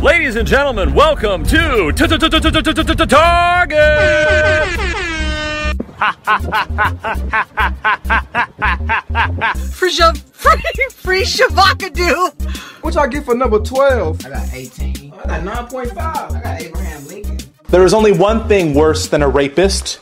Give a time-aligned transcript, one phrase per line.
[0.00, 3.78] Ladies and gentlemen, welcome to Target.
[9.72, 12.32] Free, Shav- free, free Shavakadu.
[12.82, 14.26] What y'all get for number 12?
[14.26, 15.12] I got 18.
[15.12, 15.96] I got 9.5.
[15.96, 17.38] I got Abraham Lincoln.
[17.68, 20.00] There is only one thing worse than a rapist.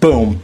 [0.00, 0.42] Boom.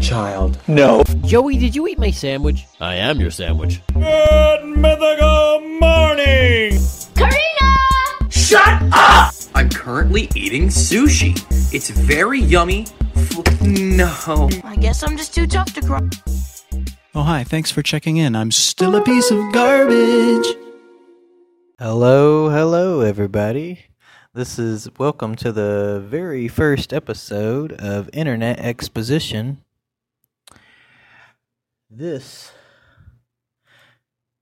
[0.00, 0.58] A child.
[0.66, 1.02] No.
[1.26, 2.64] Joey, did you eat my sandwich?
[2.80, 3.82] I am your sandwich.
[3.92, 6.72] Good mythical morning.
[7.14, 8.30] Karina!
[8.30, 9.34] Shut up!
[9.54, 11.36] I'm currently eating sushi.
[11.74, 12.86] It's very yummy.
[13.14, 14.48] F- No.
[14.64, 16.00] I guess I'm just too tough to cry.
[17.14, 17.44] Oh, hi.
[17.44, 18.34] Thanks for checking in.
[18.34, 20.46] I'm still a piece of garbage.
[21.78, 23.80] Hello, hello, everybody.
[24.32, 29.62] This is welcome to the very first episode of Internet Exposition.
[31.90, 32.52] This,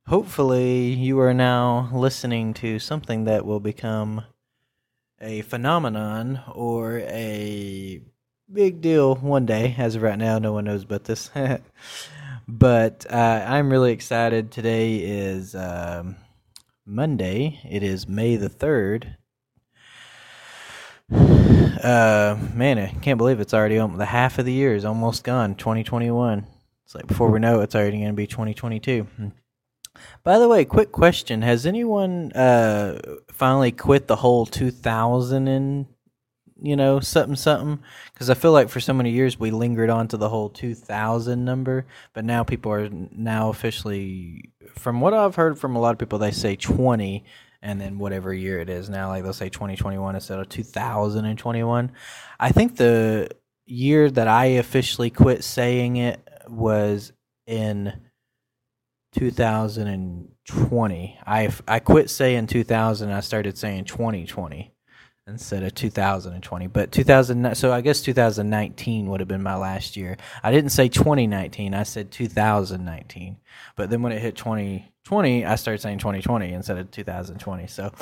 [0.06, 4.24] hopefully, you are now listening to something that will become
[5.20, 8.02] a phenomenon or a
[8.52, 9.74] big deal one day.
[9.78, 11.30] As of right now, no one knows about this.
[12.48, 14.50] but uh, I'm really excited.
[14.50, 15.54] Today is.
[15.54, 16.16] Um,
[16.88, 17.60] Monday.
[17.68, 19.16] It is May the 3rd.
[21.78, 25.54] Uh, man, I can't believe it's already the half of the year is almost gone.
[25.54, 26.44] 2021.
[26.88, 29.06] It's like before we know it, it's already going to be 2022.
[30.24, 32.98] By the way, quick question: Has anyone uh
[33.30, 35.84] finally quit the whole 2000 and
[36.62, 37.80] you know something something?
[38.14, 41.44] Because I feel like for so many years we lingered on to the whole 2000
[41.44, 45.98] number, but now people are now officially, from what I've heard from a lot of
[45.98, 47.22] people, they say 20
[47.60, 51.92] and then whatever year it is now, like they'll say 2021 instead of 2021.
[52.40, 53.28] I think the
[53.66, 57.12] year that I officially quit saying it was
[57.46, 57.92] in
[59.14, 61.18] 2020.
[61.26, 63.10] I I quit saying 2000.
[63.10, 64.74] I started saying 2020
[65.26, 66.66] instead of 2020.
[66.68, 67.54] But 2000.
[67.54, 70.16] So I guess 2019 would have been my last year.
[70.42, 71.74] I didn't say 2019.
[71.74, 73.36] I said 2019.
[73.76, 77.66] But then when it hit 2020, I started saying 2020 instead of 2020.
[77.66, 77.92] So.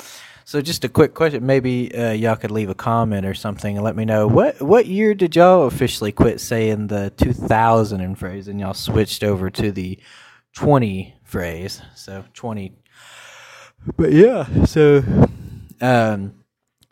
[0.47, 1.45] So just a quick question.
[1.45, 4.85] Maybe uh, y'all could leave a comment or something and let me know what what
[4.85, 9.99] year did y'all officially quit saying the 2000 phrase and y'all switched over to the
[10.55, 11.81] 20 phrase.
[11.95, 12.71] So 20.
[13.97, 15.03] But yeah, so
[15.81, 16.35] um,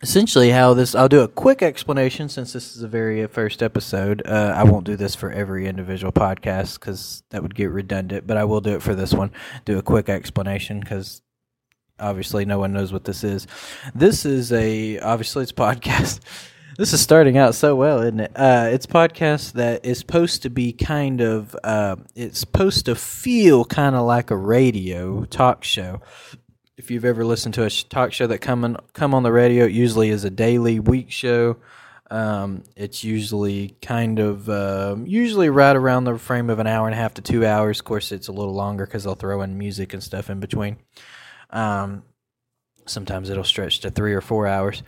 [0.01, 4.21] essentially how this I'll do a quick explanation since this is a very first episode.
[4.25, 8.35] Uh, I won't do this for every individual podcast because that would get redundant, but
[8.35, 9.31] I will do it for this one.
[9.63, 11.21] Do a quick explanation because
[11.99, 13.47] obviously no one knows what this is.
[13.93, 16.19] This is a obviously it's podcast.
[16.77, 18.31] This is starting out so well, isn't it?
[18.35, 23.63] Uh, it's podcast that is supposed to be kind of, uh, it's supposed to feel
[23.63, 26.01] kind of like a radio talk show.
[26.75, 29.63] If you've ever listened to a talk show that come on, come on the radio,
[29.63, 31.55] it usually is a daily week show.
[32.11, 36.93] Um, it's usually kind of um usually right around the frame of an hour and
[36.93, 37.79] a half to two hours.
[37.79, 40.75] Of course, it's a little longer because they'll throw in music and stuff in between.
[41.55, 42.03] Um,
[42.85, 44.83] sometimes it'll stretch to three or four hours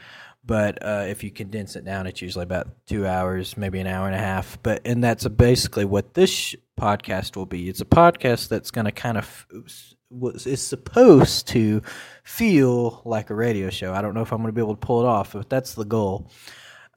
[0.48, 4.08] but uh, if you condense it down, it's usually about two hours, maybe an hour
[4.08, 4.58] and a half.
[4.64, 7.68] But and that's basically what this sh- podcast will be.
[7.68, 9.46] It's a podcast that's going to kind of
[10.10, 11.82] was is supposed to
[12.24, 13.94] feel like a radio show.
[13.94, 15.74] I don't know if I'm going to be able to pull it off, but that's
[15.74, 16.32] the goal.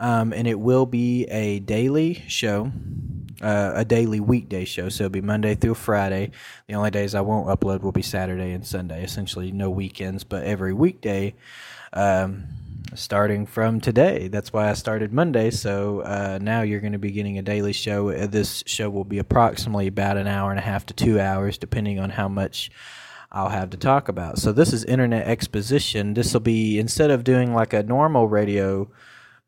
[0.00, 2.72] Um, and it will be a daily show,
[3.43, 4.88] uh, a daily weekday show.
[4.88, 6.31] So it'll be Monday through Friday.
[6.66, 9.05] The only days I won't upload will be Saturday and Sunday.
[9.05, 11.34] Essentially, no weekends, but every weekday.
[11.93, 12.44] Um,
[12.94, 14.28] starting from today.
[14.28, 15.50] That's why I started Monday.
[15.50, 18.11] So uh, now you're going to be getting a daily show.
[18.11, 21.59] Uh, This show will be approximately about an hour and a half to two hours,
[21.59, 22.71] depending on how much
[23.31, 24.38] I'll have to talk about.
[24.38, 26.15] So this is Internet Exposition.
[26.15, 28.88] This will be instead of doing like a normal radio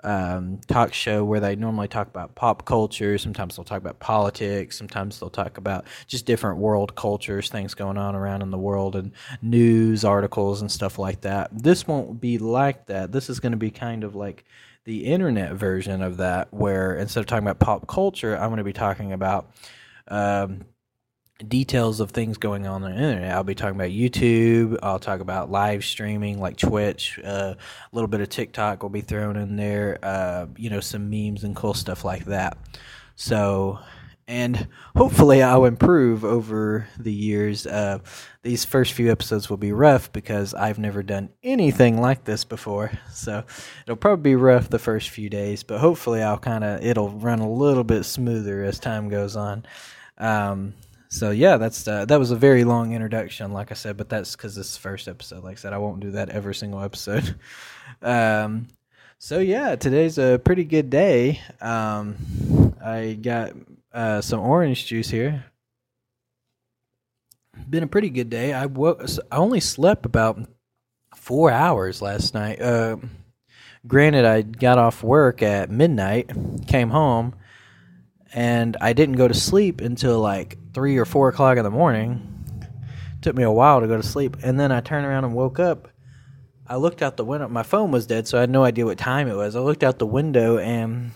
[0.02, 3.18] um, talk show where they normally talk about pop culture.
[3.18, 4.76] Sometimes they'll talk about politics.
[4.76, 8.96] Sometimes they'll talk about just different world cultures, things going on around in the world,
[8.96, 11.50] and news articles and stuff like that.
[11.52, 13.12] This won't be like that.
[13.12, 14.44] This is going to be kind of like
[14.84, 18.64] the internet version of that, where instead of talking about pop culture, I'm going to
[18.64, 19.52] be talking about.
[20.08, 20.64] Um,
[21.48, 23.32] details of things going on on the internet.
[23.32, 24.78] I'll be talking about YouTube.
[24.82, 27.18] I'll talk about live streaming like Twitch.
[27.22, 27.56] Uh, a
[27.92, 29.98] little bit of TikTok will be thrown in there.
[30.02, 32.56] Uh, you know, some memes and cool stuff like that.
[33.14, 33.78] So,
[34.26, 37.66] and hopefully I'll improve over the years.
[37.66, 37.98] Uh,
[38.42, 42.92] these first few episodes will be rough because I've never done anything like this before,
[43.12, 43.44] so
[43.84, 45.62] it'll probably be rough the first few days.
[45.62, 49.64] But hopefully I'll kind of it'll run a little bit smoother as time goes on.
[50.18, 50.74] Um,
[51.12, 54.34] so yeah, that's uh, that was a very long introduction, like I said, but that's
[54.34, 55.44] because this first episode.
[55.44, 57.36] Like I said, I won't do that every single episode.
[58.02, 58.68] um,
[59.18, 61.42] so yeah, today's a pretty good day.
[61.60, 62.16] Um,
[62.82, 63.52] I got
[63.92, 65.44] uh, some orange juice here.
[67.68, 68.54] Been a pretty good day.
[68.54, 69.04] I woke.
[69.30, 70.40] I only slept about
[71.14, 72.58] four hours last night.
[72.58, 72.96] Uh,
[73.86, 76.30] granted, I got off work at midnight,
[76.66, 77.34] came home,
[78.32, 82.28] and I didn't go to sleep until like three or four o'clock in the morning.
[83.20, 85.60] Took me a while to go to sleep, and then I turned around and woke
[85.60, 85.88] up.
[86.66, 87.48] I looked out the window.
[87.48, 89.54] My phone was dead, so I had no idea what time it was.
[89.54, 91.12] I looked out the window and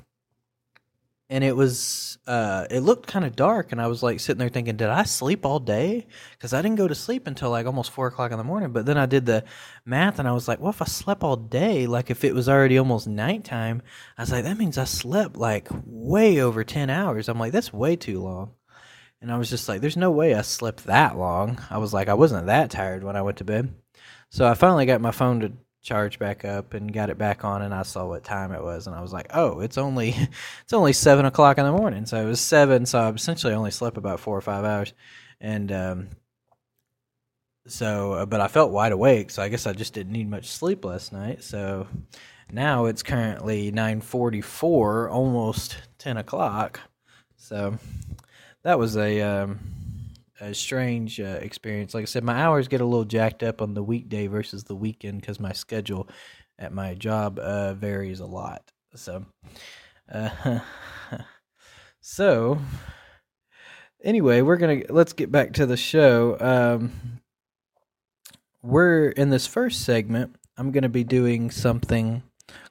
[1.29, 4.49] and it was uh it looked kind of dark and i was like sitting there
[4.49, 7.91] thinking did i sleep all day because i didn't go to sleep until like almost
[7.91, 9.44] four o'clock in the morning but then i did the
[9.85, 12.49] math and i was like well if i slept all day like if it was
[12.49, 13.82] already almost nighttime
[14.17, 17.73] i was like that means i slept like way over 10 hours i'm like that's
[17.73, 18.52] way too long
[19.26, 22.08] and i was just like there's no way i slept that long i was like
[22.08, 23.75] i wasn't that tired when i went to bed
[24.31, 25.52] so i finally got my phone to
[25.87, 28.87] charge back up and got it back on and I saw what time it was
[28.87, 30.08] and I was like, oh, it's only
[30.62, 32.05] it's only seven o'clock in the morning.
[32.06, 34.93] So it was seven, so I essentially only slept about four or five hours.
[35.40, 36.08] And um
[37.69, 40.49] so uh, but I felt wide awake, so I guess I just didn't need much
[40.49, 41.43] sleep last night.
[41.43, 41.87] So
[42.50, 46.81] now it's currently nine forty four, almost ten o'clock.
[47.37, 47.78] So
[48.67, 49.61] that was a um
[50.41, 51.95] a strange uh, experience.
[51.95, 54.75] Like I said, my hours get a little jacked up on the weekday versus the
[54.75, 56.09] weekend because my schedule
[56.59, 58.71] at my job uh, varies a lot.
[58.97, 59.25] So,
[60.13, 60.59] uh,
[62.01, 62.59] so
[64.03, 66.37] anyway, we're gonna let's get back to the show.
[66.41, 67.21] Um,
[68.62, 70.35] we're in this first segment.
[70.59, 72.25] I'm gonna be doing something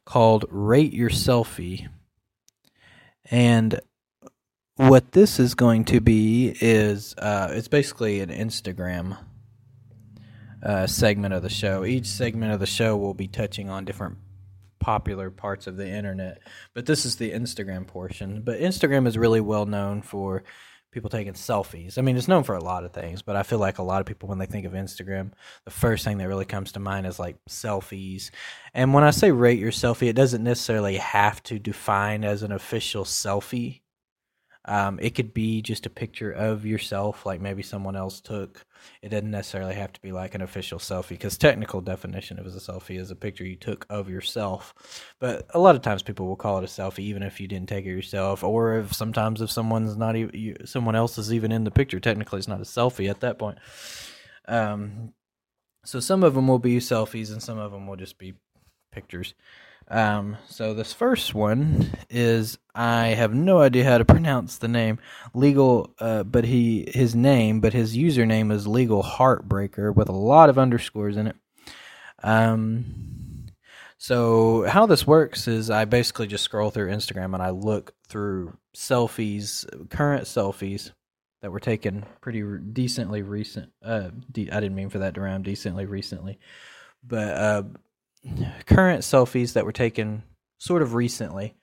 [0.05, 1.87] called "Rate Your Selfie,"
[3.31, 3.79] and
[4.77, 9.17] what this is going to be is uh, it's basically an Instagram
[10.61, 11.85] uh, segment of the show.
[11.85, 14.17] Each segment of the show will be touching on different
[14.79, 16.41] popular parts of the internet,
[16.73, 18.41] but this is the Instagram portion.
[18.41, 20.43] But Instagram is really well known for
[20.91, 21.97] people taking selfies.
[21.97, 23.99] I mean, it's known for a lot of things, but I feel like a lot
[23.99, 25.31] of people, when they think of Instagram,
[25.65, 28.29] the first thing that really comes to mind is like selfies.
[28.73, 32.51] And when I say rate your selfie, it doesn't necessarily have to define as an
[32.51, 33.81] official selfie
[34.67, 38.65] um, it could be just a picture of yourself, like maybe someone else took.
[39.01, 42.49] It doesn't necessarily have to be like an official selfie, because technical definition of a
[42.49, 44.73] selfie is a picture you took of yourself.
[45.19, 47.69] But a lot of times people will call it a selfie, even if you didn't
[47.69, 51.51] take it yourself, or if sometimes if someone's not even you, someone else is even
[51.51, 53.59] in the picture, technically it's not a selfie at that point.
[54.47, 55.13] Um,
[55.83, 58.33] so some of them will be selfies, and some of them will just be
[58.91, 59.35] pictures.
[59.87, 64.99] Um, so this first one is I have no idea how to pronounce the name
[65.33, 70.49] legal, uh, but he his name, but his username is legal heartbreaker with a lot
[70.49, 71.35] of underscores in it.
[72.23, 73.45] Um,
[73.97, 78.57] so how this works is I basically just scroll through Instagram and I look through
[78.75, 80.91] selfies, current selfies
[81.41, 83.71] that were taken pretty re- decently recent.
[83.83, 86.39] Uh, de- I didn't mean for that to rhyme decently recently,
[87.03, 87.63] but uh
[88.65, 90.23] current selfies that were taken
[90.57, 91.55] sort of recently.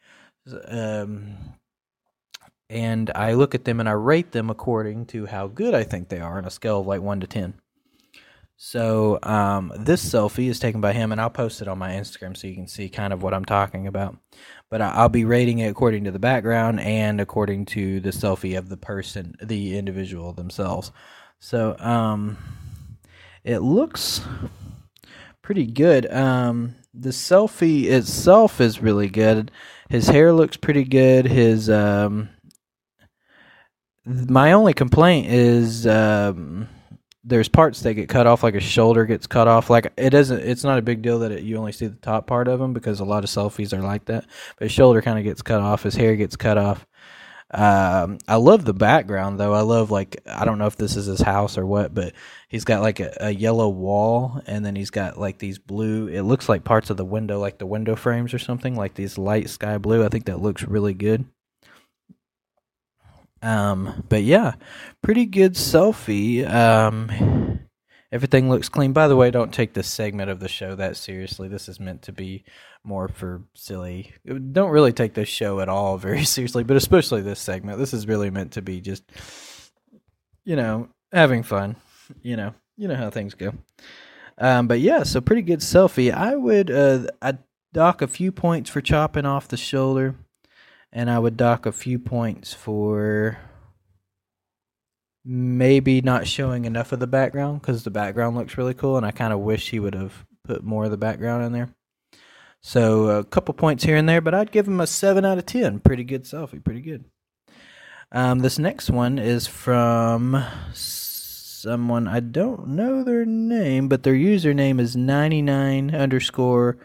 [0.68, 1.36] Um,
[2.68, 6.08] and I look at them and I rate them according to how good I think
[6.08, 7.54] they are on a scale of like 1 to 10.
[8.64, 12.36] So um, this selfie is taken by him, and I'll post it on my Instagram
[12.36, 14.16] so you can see kind of what I'm talking about.
[14.70, 18.68] But I'll be rating it according to the background and according to the selfie of
[18.68, 20.92] the person, the individual themselves.
[21.40, 22.38] So um,
[23.42, 24.20] it looks
[25.42, 26.10] pretty good.
[26.12, 29.50] Um, the selfie itself is really good.
[29.88, 31.26] His hair looks pretty good.
[31.26, 32.28] His um,
[34.04, 36.68] my only complaint is um,
[37.24, 39.70] there's parts that get cut off, like his shoulder gets cut off.
[39.70, 40.40] Like it doesn't.
[40.40, 42.72] It's not a big deal that it, you only see the top part of him
[42.72, 44.24] because a lot of selfies are like that.
[44.58, 45.82] But his shoulder kind of gets cut off.
[45.84, 46.86] His hair gets cut off.
[47.52, 49.52] Um, I love the background though.
[49.52, 52.14] I love like I don't know if this is his house or what, but
[52.48, 56.08] he's got like a, a, yellow wall, and then he's got like these blue.
[56.08, 59.18] It looks like parts of the window, like the window frames or something, like these
[59.18, 60.02] light sky blue.
[60.02, 61.26] I think that looks really good.
[63.42, 64.54] Um, but yeah,
[65.02, 66.48] pretty good selfie.
[66.48, 67.60] Um,
[68.12, 68.92] Everything looks clean.
[68.92, 71.48] By the way, don't take this segment of the show that seriously.
[71.48, 72.44] This is meant to be
[72.84, 74.12] more for silly.
[74.26, 77.78] Don't really take this show at all very seriously, but especially this segment.
[77.78, 79.04] This is really meant to be just,
[80.44, 81.76] you know, having fun.
[82.22, 83.54] You know, you know how things go.
[84.38, 86.12] Um, but yeah, so pretty good selfie.
[86.12, 87.38] I would uh, I
[87.72, 90.16] dock a few points for chopping off the shoulder,
[90.92, 93.38] and I would dock a few points for
[95.24, 99.10] maybe not showing enough of the background because the background looks really cool, and I
[99.10, 101.68] kind of wish he would have put more of the background in there.
[102.62, 105.46] So a couple points here and there, but I'd give him a seven out of
[105.46, 105.80] ten.
[105.80, 107.04] Pretty good selfie, pretty good.
[108.12, 114.80] Um, this next one is from someone I don't know their name, but their username
[114.80, 116.78] is ninety nine underscore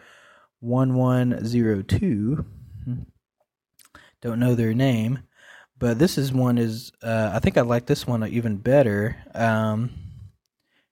[0.60, 2.44] one one zero two.
[4.20, 5.20] Don't know their name,
[5.78, 9.16] but this is one is uh, I think I like this one even better.
[9.32, 9.90] Um,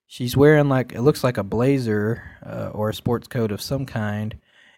[0.06, 3.84] she's wearing like it looks like a blazer uh, or a sports coat of some
[3.84, 4.36] kind,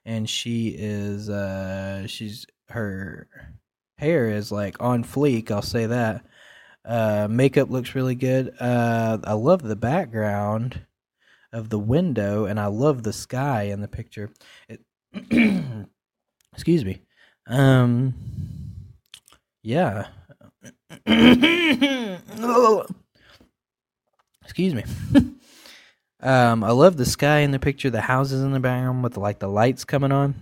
[0.09, 3.29] and she is uh, she's her
[3.99, 5.51] hair is like on fleek.
[5.51, 6.25] I'll say that.
[6.83, 8.55] Uh, makeup looks really good.
[8.59, 10.81] Uh, I love the background
[11.53, 14.31] of the window, and I love the sky in the picture.
[14.67, 14.81] It,
[16.55, 17.03] excuse me.
[17.47, 18.15] Um,
[19.63, 20.07] yeah.
[24.43, 24.85] excuse me.
[26.21, 29.39] um, I love the sky in the picture, the houses in the background with like
[29.39, 30.35] the lights coming on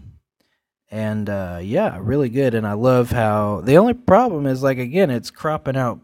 [0.91, 2.55] and uh, yeah, really good.
[2.55, 6.01] And I love how the only problem is like again, it's cropping out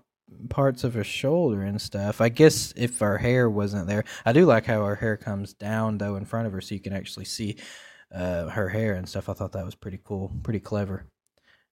[0.48, 2.20] parts of her shoulder and stuff.
[2.20, 5.98] I guess if her hair wasn't there, I do like how her hair comes down
[5.98, 7.56] though in front of her, so you can actually see
[8.12, 9.28] uh, her hair and stuff.
[9.28, 11.06] I thought that was pretty cool, pretty clever.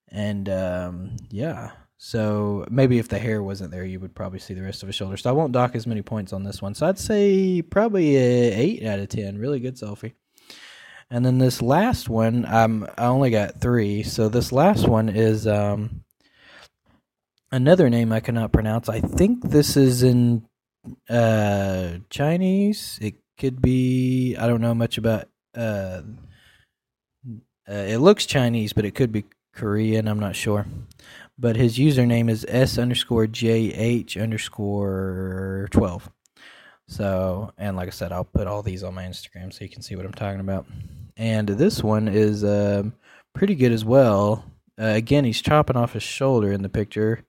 [0.09, 4.63] And um, yeah, so maybe if the hair wasn't there, you would probably see the
[4.63, 5.19] rest of his shoulder.
[5.19, 6.75] So I won't dock as many points on this one.
[6.75, 9.37] So I'd say probably a eight out of ten.
[9.37, 10.15] Really good selfie.
[11.11, 14.03] And then this last one, um, I only got three.
[14.03, 16.03] So this last one is um,
[17.53, 18.89] another name I cannot pronounce.
[18.89, 20.47] I think this is in
[21.11, 22.99] uh, Chinese.
[23.03, 24.37] It could be.
[24.39, 25.29] I don't know much about.
[25.55, 26.01] Uh,
[27.69, 30.09] uh, it looks Chinese, but it could be Korean.
[30.09, 30.65] I'm not sure.
[31.41, 36.11] But his username is s underscore jh underscore twelve.
[36.87, 39.81] So, and like I said, I'll put all these on my Instagram so you can
[39.81, 40.67] see what I'm talking about.
[41.17, 42.93] And this one is um,
[43.33, 44.45] pretty good as well.
[44.79, 47.25] Uh, again, he's chopping off his shoulder in the picture.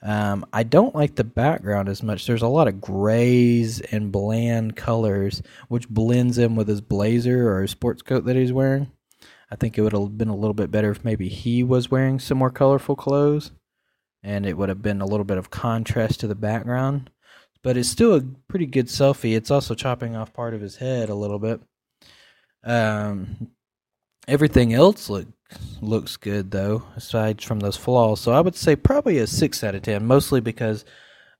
[0.00, 2.26] Um, I don't like the background as much.
[2.26, 7.62] There's a lot of grays and bland colors, which blends in with his blazer or
[7.62, 8.92] his sports coat that he's wearing.
[9.50, 12.18] I think it would have been a little bit better if maybe he was wearing
[12.18, 13.52] some more colorful clothes,
[14.22, 17.10] and it would have been a little bit of contrast to the background.
[17.62, 19.36] But it's still a pretty good selfie.
[19.36, 21.60] It's also chopping off part of his head a little bit.
[22.62, 23.50] Um,
[24.26, 25.32] everything else looks
[25.80, 28.20] looks good though, aside from those flaws.
[28.20, 30.84] So I would say probably a six out of ten, mostly because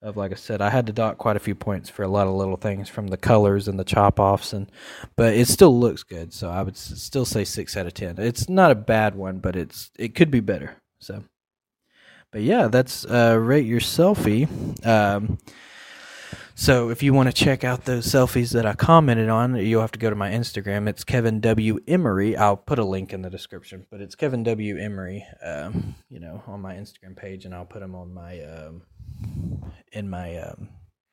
[0.00, 2.26] of like I said, I had to dock quite a few points for a lot
[2.26, 4.71] of little things from the colors and the chop offs, and
[5.17, 6.33] but it still looks good.
[6.33, 8.17] So I would still say six out of ten.
[8.19, 10.76] It's not a bad one, but it's it could be better.
[11.00, 11.25] So,
[12.31, 14.47] but yeah, that's uh, rate your selfie.
[14.87, 15.38] Um,
[16.58, 19.92] so if you want to check out those selfies that I commented on, you'll have
[19.92, 20.88] to go to my Instagram.
[20.88, 22.36] It's Kevin W Emery.
[22.36, 25.24] I'll put a link in the description, but it's Kevin W Emery.
[25.40, 28.82] Um, you know, on my Instagram page, and I'll put them on my um,
[29.92, 30.68] in my um,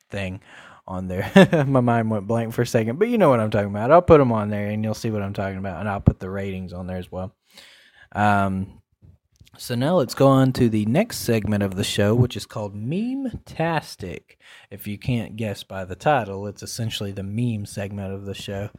[0.09, 0.41] thing
[0.87, 1.31] on there.
[1.67, 3.91] my mind went blank for a second, but you know what I'm talking about.
[3.91, 6.19] I'll put them on there, and you'll see what I'm talking about, and I'll put
[6.19, 7.35] the ratings on there as well.
[8.13, 8.81] Um,
[9.57, 12.75] so now let's go on to the next segment of the show, which is called
[12.75, 14.38] Meme Tastic.
[14.69, 18.69] If you can't guess by the title, it's essentially the meme segment of the show.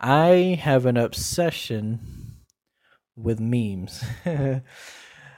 [0.00, 2.36] I have an obsession
[3.16, 4.04] with memes.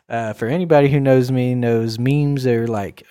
[0.08, 3.04] uh, for anybody who knows me, knows memes are like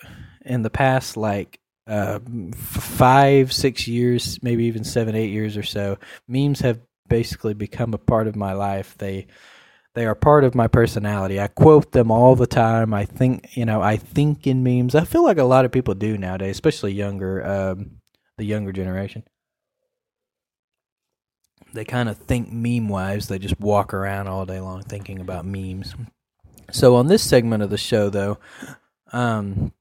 [0.46, 2.19] in the past, like uh,
[2.55, 5.98] five, six years, maybe even seven, eight years or so.
[6.27, 8.98] Memes have basically become a part of my life.
[8.98, 9.27] They
[9.98, 11.42] they are part of my personality.
[11.42, 12.94] I quote them all the time.
[12.94, 14.94] I think, you know, I think in memes.
[14.94, 17.94] I feel like a lot of people do nowadays, especially younger, um,
[18.38, 19.24] the younger generation.
[21.74, 23.27] They kind of think meme wise.
[23.27, 25.96] They just walk around all day long thinking about memes.
[26.72, 28.38] So on this segment of the show, though,
[29.12, 29.74] um,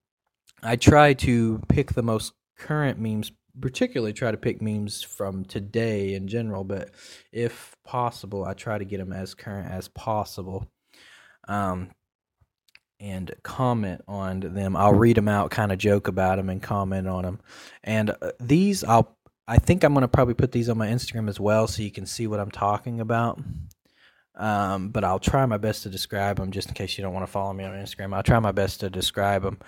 [0.63, 6.15] I try to pick the most current memes particularly try to pick memes from today
[6.15, 6.91] in general, but
[7.33, 10.69] if possible, I try to get them as current as possible.
[11.49, 11.91] Um,
[12.99, 14.75] and comment on them.
[14.77, 17.41] I'll read them out, kind of joke about them, and comment on them.
[17.85, 19.17] And uh, these, I'll
[19.49, 22.07] I think I'm gonna probably put these on my Instagram as well, so you can
[22.07, 23.41] see what I'm talking about.
[24.35, 27.25] Um, but I'll try my best to describe them, just in case you don't want
[27.25, 28.15] to follow me on Instagram.
[28.15, 29.59] I'll try my best to describe them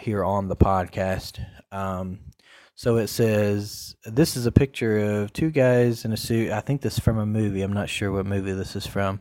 [0.00, 1.44] here on the podcast.
[1.72, 2.20] Um,
[2.80, 6.50] so it says this is a picture of two guys in a suit.
[6.50, 7.60] I think this is from a movie.
[7.60, 9.20] I'm not sure what movie this is from.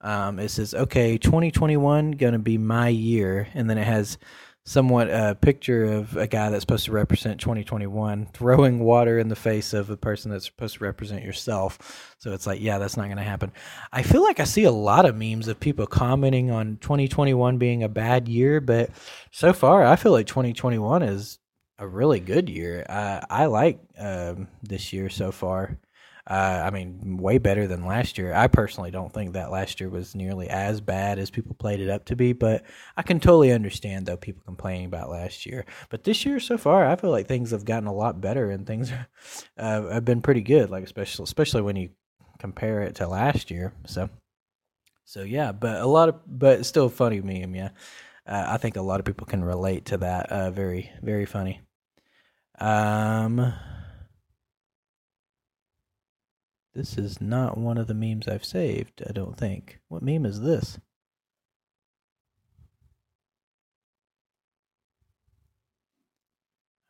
[0.00, 3.46] Um, it says, okay, 2021 going to be my year.
[3.54, 4.18] And then it has
[4.64, 9.36] somewhat a picture of a guy that's supposed to represent 2021 throwing water in the
[9.36, 12.16] face of a person that's supposed to represent yourself.
[12.18, 13.52] So it's like, yeah, that's not going to happen.
[13.92, 17.84] I feel like I see a lot of memes of people commenting on 2021 being
[17.84, 18.90] a bad year, but
[19.30, 21.39] so far I feel like 2021 is
[21.80, 22.84] a really good year.
[22.88, 25.78] Uh, I like um, this year so far.
[26.26, 28.32] Uh, I mean, way better than last year.
[28.34, 31.88] I personally don't think that last year was nearly as bad as people played it
[31.88, 32.62] up to be, but
[32.96, 35.64] I can totally understand though people complaining about last year.
[35.88, 38.66] But this year so far, I feel like things have gotten a lot better and
[38.66, 38.92] things
[39.58, 40.70] uh, have been pretty good.
[40.70, 41.90] Like especially especially when you
[42.38, 43.72] compare it to last year.
[43.86, 44.10] So,
[45.04, 47.54] so yeah, but a lot of but still funny meme.
[47.54, 47.70] Yeah,
[48.26, 50.30] uh, I think a lot of people can relate to that.
[50.30, 51.62] Uh, very very funny.
[52.60, 53.54] Um.
[56.72, 59.80] This is not one of the memes I've saved, I don't think.
[59.88, 60.78] What meme is this?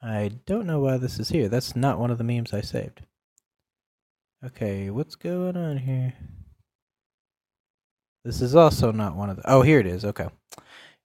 [0.03, 1.49] I don't know why this is here.
[1.49, 3.03] That's not one of the memes I saved.
[4.45, 6.15] Okay, what's going on here?
[8.25, 9.51] This is also not one of the.
[9.51, 10.05] Oh, here it is.
[10.05, 10.29] Okay.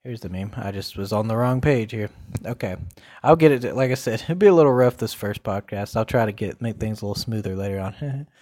[0.06, 0.52] Here's the meme.
[0.56, 2.12] I just was on the wrong page here.
[2.46, 2.76] Okay.
[3.24, 3.76] I'll get it.
[3.76, 5.96] Like I said, it'll be a little rough this first podcast.
[5.96, 8.28] I'll try to get make things a little smoother later on.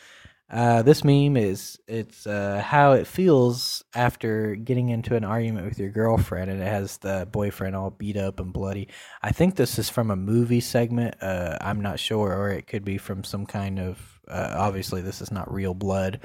[0.51, 5.79] Uh, this meme is it's uh, how it feels after getting into an argument with
[5.79, 8.88] your girlfriend, and it has the boyfriend all beat up and bloody.
[9.24, 11.15] I think this is from a movie segment.
[11.24, 14.20] Uh, I'm not sure, or it could be from some kind of.
[14.27, 16.20] Uh, obviously, this is not real blood,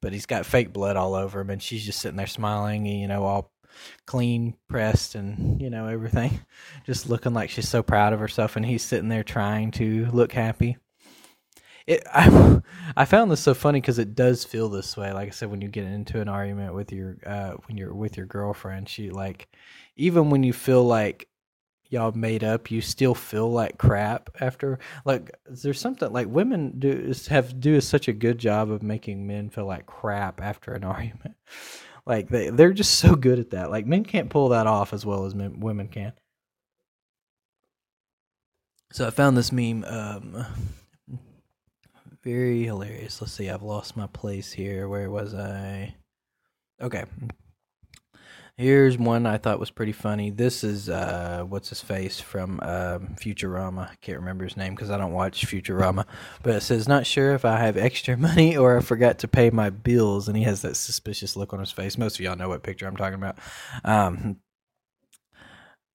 [0.00, 3.08] but he's got fake blood all over him, and she's just sitting there smiling, you
[3.08, 3.52] know, all
[4.06, 6.40] clean pressed and you know everything,
[6.86, 10.32] just looking like she's so proud of herself, and he's sitting there trying to look
[10.32, 10.76] happy
[11.86, 12.60] it I,
[12.96, 15.12] I found this so funny because it does feel this way.
[15.12, 18.16] Like I said, when you get into an argument with your uh, when you're with
[18.16, 19.48] your girlfriend, she like
[19.96, 21.28] even when you feel like
[21.88, 24.78] y'all made up, you still feel like crap after.
[25.04, 29.50] Like there's something like women do have do such a good job of making men
[29.50, 31.36] feel like crap after an argument.
[32.06, 33.70] Like they they're just so good at that.
[33.70, 36.12] Like men can't pull that off as well as men, women can.
[38.92, 39.84] So I found this meme.
[39.84, 40.44] Um,
[42.22, 43.20] very hilarious.
[43.20, 44.88] Let's see, I've lost my place here.
[44.88, 45.94] Where was I?
[46.80, 47.04] Okay.
[48.62, 50.30] Here's one I thought was pretty funny.
[50.30, 53.90] This is uh, what's his face from um, Futurama.
[53.90, 56.06] I can't remember his name because I don't watch Futurama.
[56.44, 59.50] But it says, "Not sure if I have extra money or I forgot to pay
[59.50, 61.98] my bills." And he has that suspicious look on his face.
[61.98, 63.36] Most of y'all know what picture I'm talking about.
[63.84, 64.36] Um,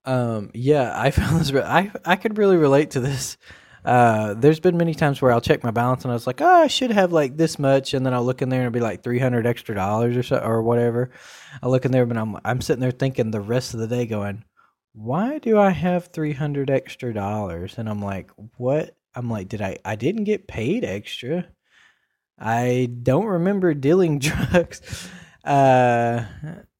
[0.04, 1.50] um, yeah, I found this.
[1.50, 3.38] Re- I I could really relate to this
[3.88, 6.46] uh, there's been many times where I'll check my balance and I was like, oh,
[6.62, 8.84] I should have like this much, and then I'll look in there and it'll be
[8.84, 11.10] like three hundred extra dollars or so or whatever.
[11.62, 14.04] I look in there, but I'm I'm sitting there thinking the rest of the day,
[14.04, 14.44] going,
[14.92, 17.78] why do I have three hundred extra dollars?
[17.78, 18.94] And I'm like, what?
[19.14, 19.78] I'm like, did I?
[19.86, 21.46] I didn't get paid extra.
[22.38, 25.08] I don't remember dealing drugs.
[25.42, 26.24] Uh,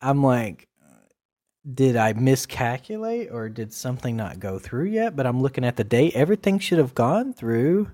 [0.02, 0.67] I'm like,
[1.72, 5.16] did I miscalculate or did something not go through yet?
[5.16, 6.14] But I'm looking at the date.
[6.14, 7.90] Everything should have gone through.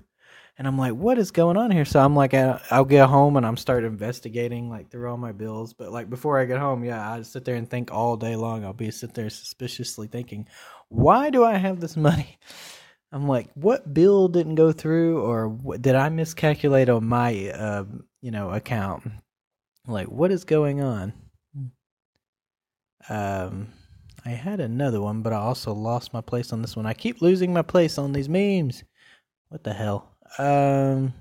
[0.57, 1.83] And I'm like, what is going on here?
[1.83, 5.73] So I'm like, I'll get home and I'm start investigating like through all my bills.
[5.73, 8.63] But like before I get home, yeah, I sit there and think all day long.
[8.63, 10.47] I'll be sit there suspiciously thinking,
[10.87, 12.37] why do I have this money?
[13.11, 17.85] I'm like, what bill didn't go through, or what, did I miscalculate on my, uh,
[18.21, 19.09] you know, account?
[19.87, 21.13] Like, what is going on?
[23.09, 23.67] Um,
[24.25, 26.85] I had another one, but I also lost my place on this one.
[26.85, 28.83] I keep losing my place on these memes.
[29.49, 30.15] What the hell?
[30.39, 31.13] Um.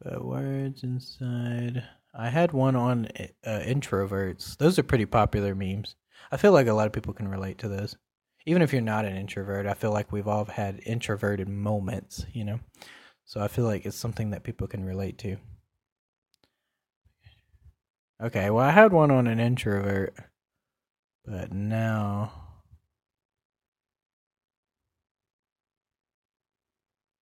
[0.00, 1.82] But words inside.
[2.14, 3.08] I had one on
[3.44, 4.56] uh, introverts.
[4.58, 5.96] Those are pretty popular memes.
[6.30, 7.96] I feel like a lot of people can relate to those.
[8.46, 12.44] Even if you're not an introvert, I feel like we've all had introverted moments, you
[12.44, 12.60] know?
[13.24, 15.38] So I feel like it's something that people can relate to.
[18.22, 20.14] Okay, well, I had one on an introvert,
[21.24, 22.32] but now.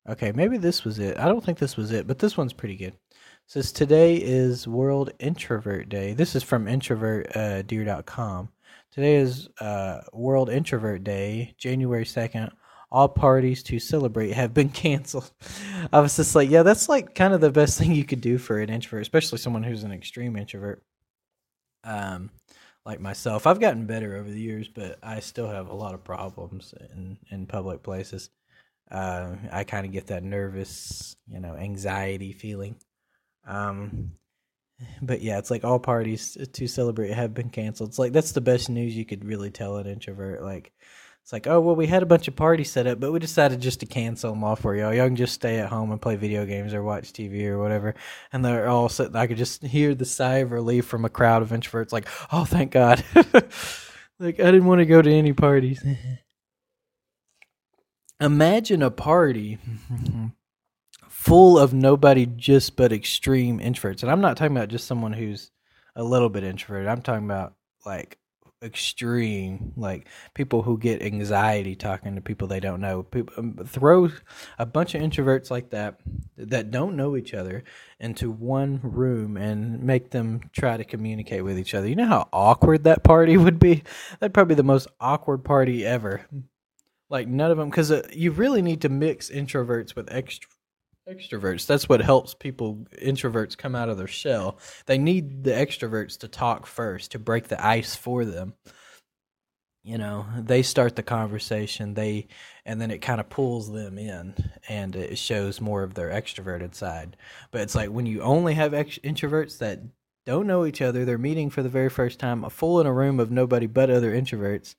[0.09, 1.19] Okay, maybe this was it.
[1.19, 2.95] I don't think this was it, but this one's pretty good.
[3.47, 6.13] says today is World Introvert Day.
[6.13, 8.49] This is from introvertdear.com.
[8.91, 12.51] Today is uh, World Introvert Day, January 2nd.
[12.93, 15.33] All parties to celebrate have been canceled.
[15.93, 18.39] I was just like, yeah, that's like kind of the best thing you could do
[18.39, 20.83] for an introvert, especially someone who's an extreme introvert.
[21.85, 22.31] Um,
[22.85, 26.05] like myself, I've gotten better over the years, but I still have a lot of
[26.05, 28.31] problems in in public places.
[28.91, 32.77] Uh, I kind of get that nervous, you know, anxiety feeling.
[33.47, 34.13] Um,
[35.01, 37.91] but yeah, it's like all parties to celebrate have been canceled.
[37.91, 40.43] It's like that's the best news you could really tell an introvert.
[40.43, 40.73] Like
[41.23, 43.61] it's like, oh well, we had a bunch of parties set up, but we decided
[43.61, 44.93] just to cancel them all for y'all.
[44.93, 47.95] Y'all can just stay at home and play video games or watch TV or whatever.
[48.33, 49.15] And they're all sitting.
[49.15, 51.93] I could just hear the sigh of relief from a crowd of introverts.
[51.93, 53.05] Like, oh, thank God.
[54.19, 55.85] like I didn't want to go to any parties.
[58.21, 59.59] Imagine a party
[61.09, 64.03] full of nobody just but extreme introverts.
[64.03, 65.53] And I'm not talking about just someone who's
[65.95, 66.89] a little bit introverted.
[66.89, 67.55] I'm talking about
[67.87, 68.19] like
[68.63, 73.03] extreme, like people who get anxiety talking to people they don't know.
[73.03, 74.11] People, um, throw
[74.59, 76.01] a bunch of introverts like that
[76.37, 77.65] that don't know each other
[77.99, 81.89] into one room and make them try to communicate with each other.
[81.89, 83.83] You know how awkward that party would be?
[84.21, 86.27] That'd probably be the most awkward party ever.
[87.11, 90.49] Like none of them, because uh, you really need to mix introverts with extra
[91.09, 91.67] extroverts.
[91.67, 94.59] That's what helps people introverts come out of their shell.
[94.87, 98.55] They need the extroverts to talk first to break the ice for them.
[99.85, 102.29] You know, they start the conversation, they
[102.65, 104.35] and then it kind of pulls them in
[104.69, 107.17] and it shows more of their extroverted side.
[107.51, 109.81] But it's like when you only have ex- introverts that
[110.25, 112.93] don't know each other, they're meeting for the very first time, a full in a
[112.93, 114.77] room of nobody but other introverts.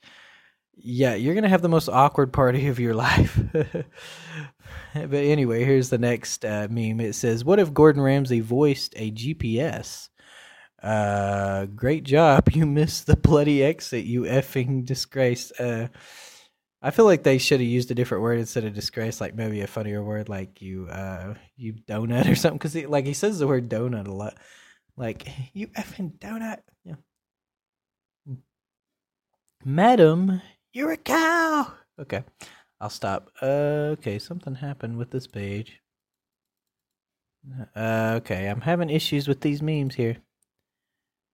[0.76, 3.40] Yeah, you're going to have the most awkward party of your life.
[3.54, 7.00] but anyway, here's the next uh, meme.
[7.00, 10.10] It says, "What if Gordon Ramsay voiced a GPS?"
[10.82, 12.50] Uh, great job.
[12.52, 14.04] You missed the bloody exit.
[14.06, 15.52] You effing disgrace.
[15.54, 15.88] Uh,
[16.82, 19.62] I feel like they should have used a different word instead of disgrace, like maybe
[19.62, 22.58] a funnier word, like you, uh, you donut or something.
[22.58, 24.36] Because like he says the word donut a lot,
[24.98, 26.60] like you effing donut.
[26.84, 26.96] Yeah.
[29.66, 30.42] Madam,
[30.74, 31.72] you're a cow.
[32.00, 32.24] Okay.
[32.84, 33.30] I'll stop.
[33.42, 35.80] Okay, something happened with this page.
[37.74, 40.18] Uh, okay, I'm having issues with these memes here.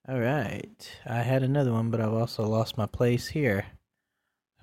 [0.08, 3.66] All right, I had another one, but I've also lost my place here.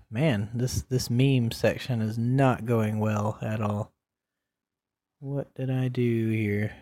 [0.09, 3.91] Man, this this meme section is not going well at all.
[5.19, 6.73] What did I do here?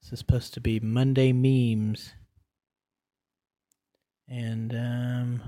[0.00, 2.14] This is supposed to be Monday memes.
[4.28, 5.42] And um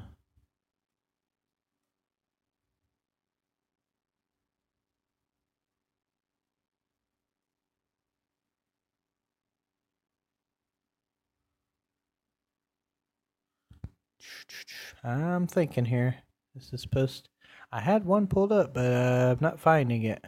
[15.05, 16.17] I'm thinking here.
[16.55, 17.29] This is supposed.
[17.71, 20.25] I had one pulled up, but uh, I'm not finding it.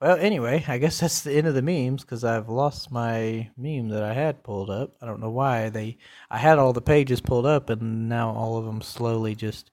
[0.00, 3.88] Well, anyway, I guess that's the end of the memes because I've lost my meme
[3.88, 4.94] that I had pulled up.
[5.02, 5.98] I don't know why they.
[6.30, 9.70] I had all the pages pulled up, and now all of them slowly just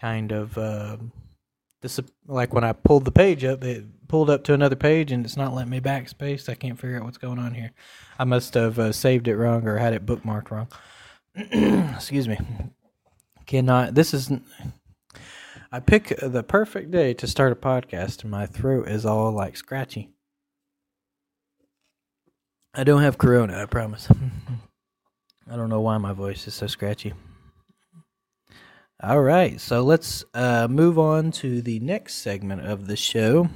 [0.00, 0.56] kind of.
[0.56, 0.98] Uh,
[1.82, 5.24] dis- like when I pulled the page up, it pulled up to another page, and
[5.24, 6.48] it's not letting me backspace.
[6.48, 7.72] I can't figure out what's going on here.
[8.18, 10.68] I must have uh, saved it wrong or had it bookmarked wrong.
[11.96, 12.38] Excuse me
[13.46, 13.94] cannot.
[13.94, 14.30] This is.
[15.72, 19.56] I pick the perfect day to start a podcast, and my throat is all like
[19.56, 20.10] scratchy.
[22.74, 24.08] I don't have corona, I promise.
[25.50, 27.14] I don't know why my voice is so scratchy.
[29.02, 33.48] All right, so let's uh, move on to the next segment of the show,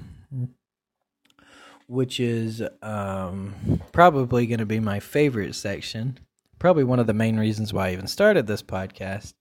[1.87, 6.18] which is um, probably going to be my favorite section.
[6.59, 9.33] Probably one of the main reasons why I even started this podcast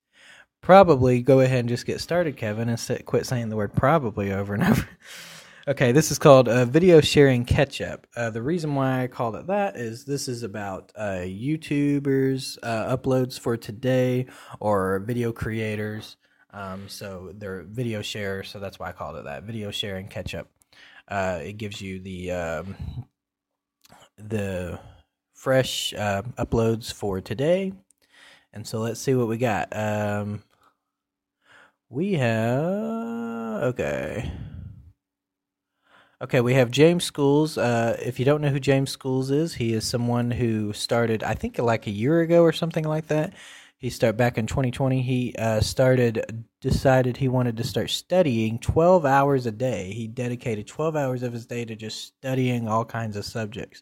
[0.62, 4.32] probably go ahead and just get started, Kevin, and sit, quit saying the word probably
[4.32, 4.88] over and over.
[5.68, 8.08] okay, this is called uh, video sharing catch up.
[8.16, 12.96] Uh, the reason why I called it that is this is about uh, YouTubers uh,
[12.96, 14.28] uploads for today
[14.60, 16.18] or video creators.
[16.52, 19.44] Um, so they're video sharers, so that's why I called it that.
[19.44, 20.48] Video sharing catch up.
[21.08, 22.76] Uh, it gives you the um,
[24.18, 24.80] the
[25.34, 27.72] fresh uh, uploads for today.
[28.52, 29.76] And so let's see what we got.
[29.76, 30.44] Um,
[31.90, 34.32] we have okay.
[36.22, 37.58] Okay, we have James Scholz.
[37.58, 41.34] Uh, if you don't know who James Scholz is, he is someone who started, I
[41.34, 43.34] think, like a year ago or something like that.
[43.78, 45.02] He started back in 2020.
[45.02, 49.94] He uh, started, decided he wanted to start studying 12 hours a day.
[49.94, 53.82] He dedicated 12 hours of his day to just studying all kinds of subjects.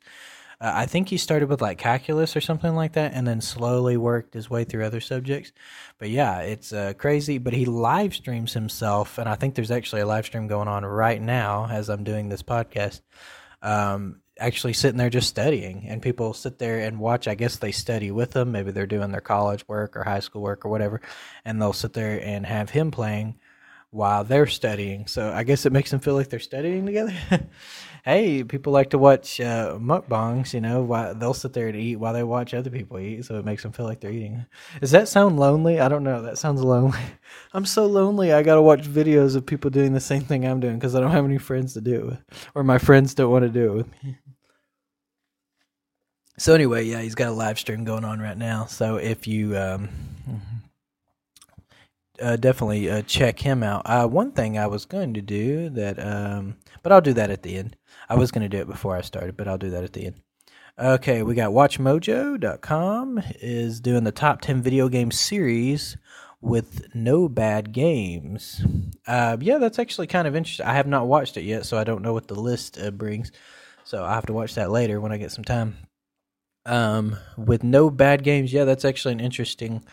[0.59, 3.97] Uh, I think he started with like calculus or something like that, and then slowly
[3.97, 5.51] worked his way through other subjects.
[5.99, 7.37] But yeah, it's uh, crazy.
[7.37, 10.85] But he live streams himself, and I think there's actually a live stream going on
[10.85, 13.01] right now as I'm doing this podcast.
[13.61, 17.27] Um, actually sitting there just studying, and people sit there and watch.
[17.27, 18.51] I guess they study with him.
[18.51, 21.01] Maybe they're doing their college work or high school work or whatever,
[21.45, 23.35] and they'll sit there and have him playing
[23.89, 25.07] while they're studying.
[25.07, 27.13] So I guess it makes them feel like they're studying together.
[28.03, 32.13] hey, people like to watch uh, mukbangs, you know, they'll sit there and eat while
[32.13, 33.25] they watch other people eat.
[33.25, 34.45] So it makes them feel like they're eating.
[34.79, 35.79] Does that sound lonely?
[35.79, 36.21] I don't know.
[36.21, 36.99] That sounds lonely.
[37.53, 38.33] I'm so lonely.
[38.33, 40.99] I got to watch videos of people doing the same thing I'm doing because I
[40.99, 43.71] don't have any friends to do it with, or my friends don't want to do
[43.71, 44.17] it with me.
[46.39, 48.65] So anyway, yeah, he's got a live stream going on right now.
[48.65, 49.89] So if you um,
[52.21, 53.81] uh, definitely uh, check him out.
[53.85, 57.43] Uh, one thing I was going to do that, um, but I'll do that at
[57.43, 57.75] the end.
[58.09, 60.07] I was going to do it before I started, but I'll do that at the
[60.07, 60.21] end.
[60.79, 65.97] Okay, we got WatchMojo.com is doing the top 10 video game series
[66.39, 68.63] with no bad games.
[69.07, 70.67] Uh, yeah, that's actually kind of interesting.
[70.67, 73.31] I have not watched it yet, so I don't know what the list uh, brings.
[73.83, 75.77] So I have to watch that later when I get some time.
[76.65, 79.83] Um, with no bad games, yeah, that's actually an interesting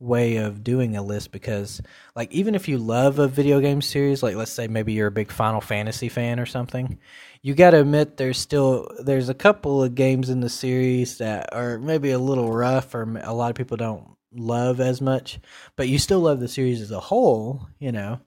[0.00, 1.82] way of doing a list because
[2.14, 5.12] like even if you love a video game series like let's say maybe you're a
[5.12, 6.98] big final fantasy fan or something
[7.42, 11.52] you got to admit there's still there's a couple of games in the series that
[11.52, 15.40] are maybe a little rough or a lot of people don't love as much
[15.74, 18.20] but you still love the series as a whole you know?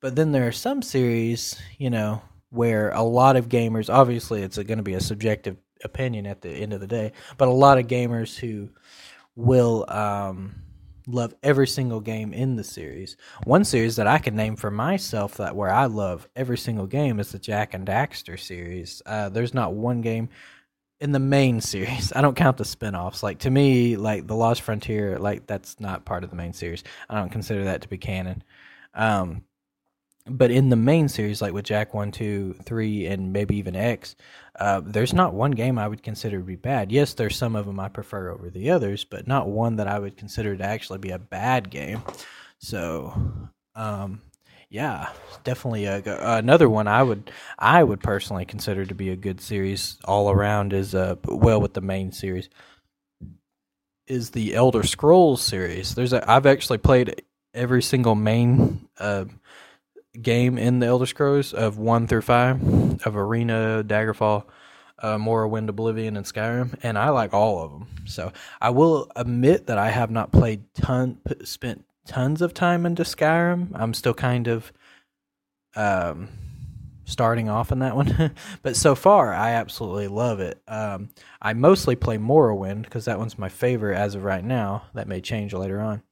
[0.00, 4.56] But then there are some series you know where a lot of gamers obviously it's
[4.56, 7.78] going to be a subjective opinion at the end of the day but a lot
[7.78, 8.68] of gamers who
[9.34, 10.62] will um
[11.08, 13.16] love every single game in the series.
[13.44, 17.18] One series that I can name for myself that where I love every single game
[17.18, 19.02] is the Jak and Daxter series.
[19.06, 20.28] Uh, there's not one game
[21.00, 22.12] in the main series.
[22.14, 23.22] I don't count the spin-offs.
[23.22, 26.84] Like to me, like The Lost Frontier, like that's not part of the main series.
[27.08, 28.44] I don't consider that to be canon.
[28.94, 29.44] Um,
[30.30, 34.14] but in the main series, like with Jak one, two, three, and maybe even X,
[34.58, 36.90] uh, there's not one game I would consider to be bad.
[36.90, 39.98] Yes, there's some of them I prefer over the others, but not one that I
[39.98, 42.02] would consider to actually be a bad game.
[42.58, 43.12] So,
[43.76, 44.20] um,
[44.68, 45.10] yeah,
[45.44, 46.02] definitely a,
[46.36, 50.72] another one I would I would personally consider to be a good series all around
[50.72, 52.50] is uh well with the main series
[54.06, 55.94] is the Elder Scrolls series.
[55.94, 57.22] There's a I've actually played
[57.54, 59.24] every single main uh
[60.20, 62.60] game in the Elder Scrolls of one through five
[63.06, 64.44] of Arena, Daggerfall,
[65.00, 67.86] uh, Morrowind, Oblivion, and Skyrim, and I like all of them.
[68.06, 73.02] So I will admit that I have not played ton, spent tons of time into
[73.02, 73.68] Skyrim.
[73.74, 74.72] I'm still kind of
[75.76, 76.28] um,
[77.04, 80.60] starting off in that one, but so far I absolutely love it.
[80.66, 84.84] Um, I mostly play Morrowind because that one's my favorite as of right now.
[84.94, 86.02] That may change later on.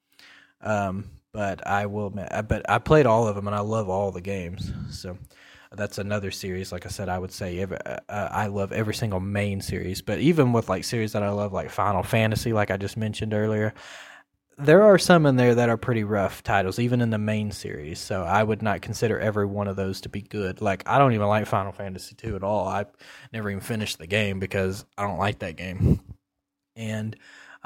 [0.60, 2.08] Um, but I will.
[2.08, 4.72] But I played all of them, and I love all the games.
[4.90, 5.18] So
[5.70, 6.72] that's another series.
[6.72, 10.00] Like I said, I would say every, uh, I love every single main series.
[10.00, 13.34] But even with like series that I love, like Final Fantasy, like I just mentioned
[13.34, 13.74] earlier,
[14.56, 17.98] there are some in there that are pretty rough titles, even in the main series.
[17.98, 20.62] So I would not consider every one of those to be good.
[20.62, 22.66] Like I don't even like Final Fantasy two at all.
[22.66, 22.86] I
[23.30, 26.00] never even finished the game because I don't like that game.
[26.76, 27.14] And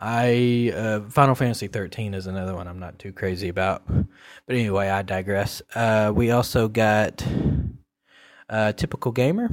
[0.00, 3.82] I uh, Final Fantasy 13 is another one I'm not too crazy about.
[3.86, 5.60] But anyway, I digress.
[5.74, 7.22] Uh, we also got
[8.48, 9.48] uh, typical gamer.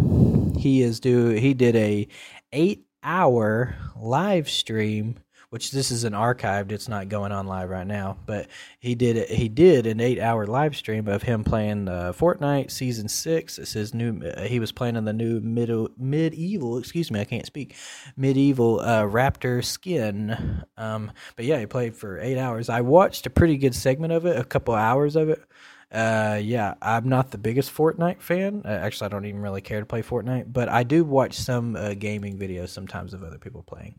[0.57, 2.07] He is do he did a
[2.53, 6.71] 8 hour live stream which this is an archived.
[6.71, 8.47] It's not going on live right now, but
[8.79, 13.07] he did he did an eight hour live stream of him playing uh, Fortnite season
[13.07, 13.57] six.
[13.57, 14.21] It says new.
[14.21, 16.77] Uh, he was playing in the new middle medieval.
[16.77, 17.75] Excuse me, I can't speak.
[18.15, 20.63] Medieval uh, Raptor skin.
[20.77, 22.69] Um, but yeah, he played for eight hours.
[22.69, 25.41] I watched a pretty good segment of it, a couple hours of it.
[25.89, 28.63] Uh, yeah, I'm not the biggest Fortnite fan.
[28.65, 31.77] Uh, actually, I don't even really care to play Fortnite, but I do watch some
[31.77, 33.95] uh, gaming videos sometimes of other people playing.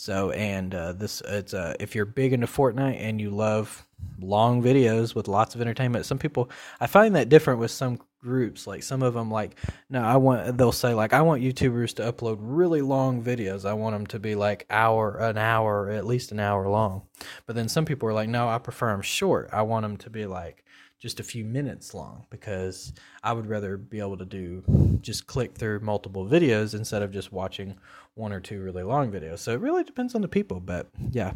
[0.00, 3.84] So, and uh, this it's uh, if you're big into Fortnite and you love
[4.20, 6.06] long videos with lots of entertainment.
[6.06, 8.68] Some people I find that different with some groups.
[8.68, 9.56] Like some of them, like
[9.90, 13.68] no, I want they'll say like I want YouTubers to upload really long videos.
[13.68, 17.02] I want them to be like hour, an hour, at least an hour long.
[17.46, 19.50] But then some people are like, no, I prefer them short.
[19.52, 20.64] I want them to be like
[21.00, 24.62] just a few minutes long because I would rather be able to do
[25.00, 27.78] just click through multiple videos instead of just watching
[28.18, 29.38] one or two really long videos.
[29.38, 31.32] So it really depends on the people, but yeah.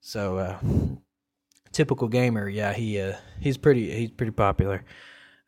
[0.00, 0.58] So uh,
[1.72, 4.84] typical gamer, yeah, he uh, he's pretty he's pretty popular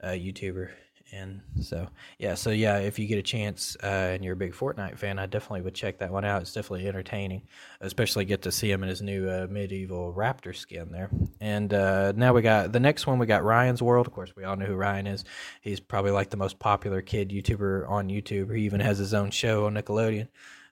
[0.02, 0.70] uh, YouTuber,
[1.14, 4.52] And so, yeah, so yeah, if you get a chance uh, and you're a big
[4.52, 6.42] Fortnite fan, I definitely would check that one out.
[6.42, 7.42] It's definitely entertaining,
[7.80, 11.10] especially get to see him in his new uh, medieval raptor skin there.
[11.40, 13.18] And uh, now we got the next one.
[13.18, 14.06] We got Ryan's World.
[14.06, 15.24] Of course, we all know who Ryan is.
[15.60, 18.54] He's probably like the most popular kid YouTuber on YouTube.
[18.54, 20.28] He even has his own show on Nickelodeon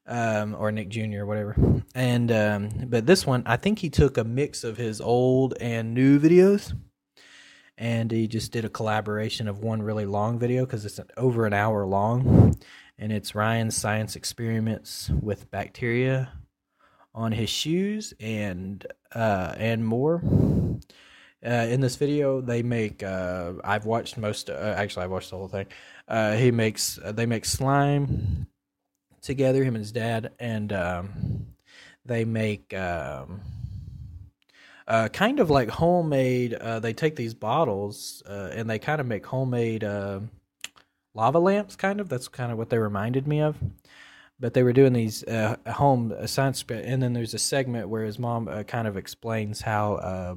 [0.06, 1.20] um, or Nick Jr.
[1.20, 1.82] or whatever.
[1.94, 5.94] And um, but this one, I think he took a mix of his old and
[5.94, 6.76] new videos,
[7.78, 11.46] and he just did a collaboration of one really long video because it's an, over
[11.46, 12.56] an hour long,
[12.98, 16.32] and it's Ryan's science experiments with bacteria
[17.14, 20.22] on his shoes and uh, and more.
[21.44, 23.02] Uh, in this video, they make.
[23.02, 24.48] Uh, I've watched most.
[24.48, 25.66] Uh, actually, I watched the whole thing.
[26.06, 27.00] Uh, he makes.
[27.04, 28.46] they make slime
[29.22, 31.46] together, him and his dad, and um,
[32.04, 33.40] they make um,
[34.86, 36.54] uh, kind of like homemade.
[36.54, 40.20] Uh, they take these bottles uh, and they kind of make homemade uh,
[41.14, 41.76] lava lamps.
[41.76, 43.56] Kind of that's kind of what they reminded me of.
[44.40, 48.18] But they were doing these uh, home science, and then there's a segment where his
[48.18, 50.36] mom uh, kind of explains how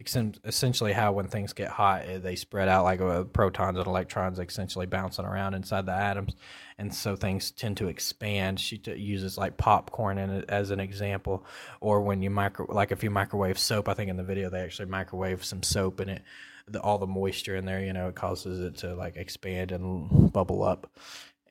[0.00, 4.38] essentially how when things get hot eh, they spread out like uh, protons and electrons
[4.38, 6.34] essentially bouncing around inside the atoms.
[6.78, 8.58] And so things tend to expand.
[8.58, 11.44] She t- uses like popcorn as an example.
[11.80, 14.60] Or when you micro like if you microwave soap i think in the video they
[14.60, 16.22] actually microwave some soap in it.
[16.68, 20.32] The, all the moisture in there you know it causes it to like expand and
[20.32, 20.88] bubble up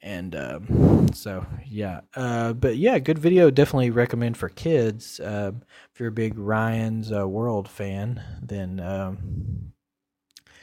[0.01, 5.19] and um, so yeah uh, but yeah good video definitely recommend for kids.
[5.19, 9.73] Um, if you're a big ryan's uh, world fan then um,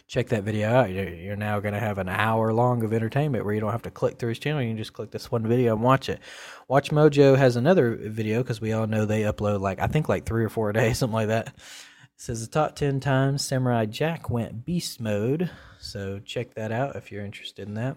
[0.08, 0.90] check that video out.
[0.90, 3.90] You're, now going to have an hour long of entertainment where you don't have to
[3.90, 4.62] click through his channel.
[4.62, 6.20] You can just click this one video and watch it.
[6.70, 10.44] WatchMojo has another video because we all know they upload like i think like three
[10.44, 11.48] or four a day something like that.
[11.48, 15.50] It says the top 10 times samurai jack went beast mode.
[15.80, 17.96] So check that out if you're interested in that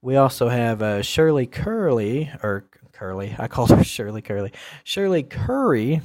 [0.00, 3.34] we also have uh, Shirley Curly, or Curly.
[3.38, 4.52] I called her Shirley Curly.
[4.84, 6.00] Shirley Curry.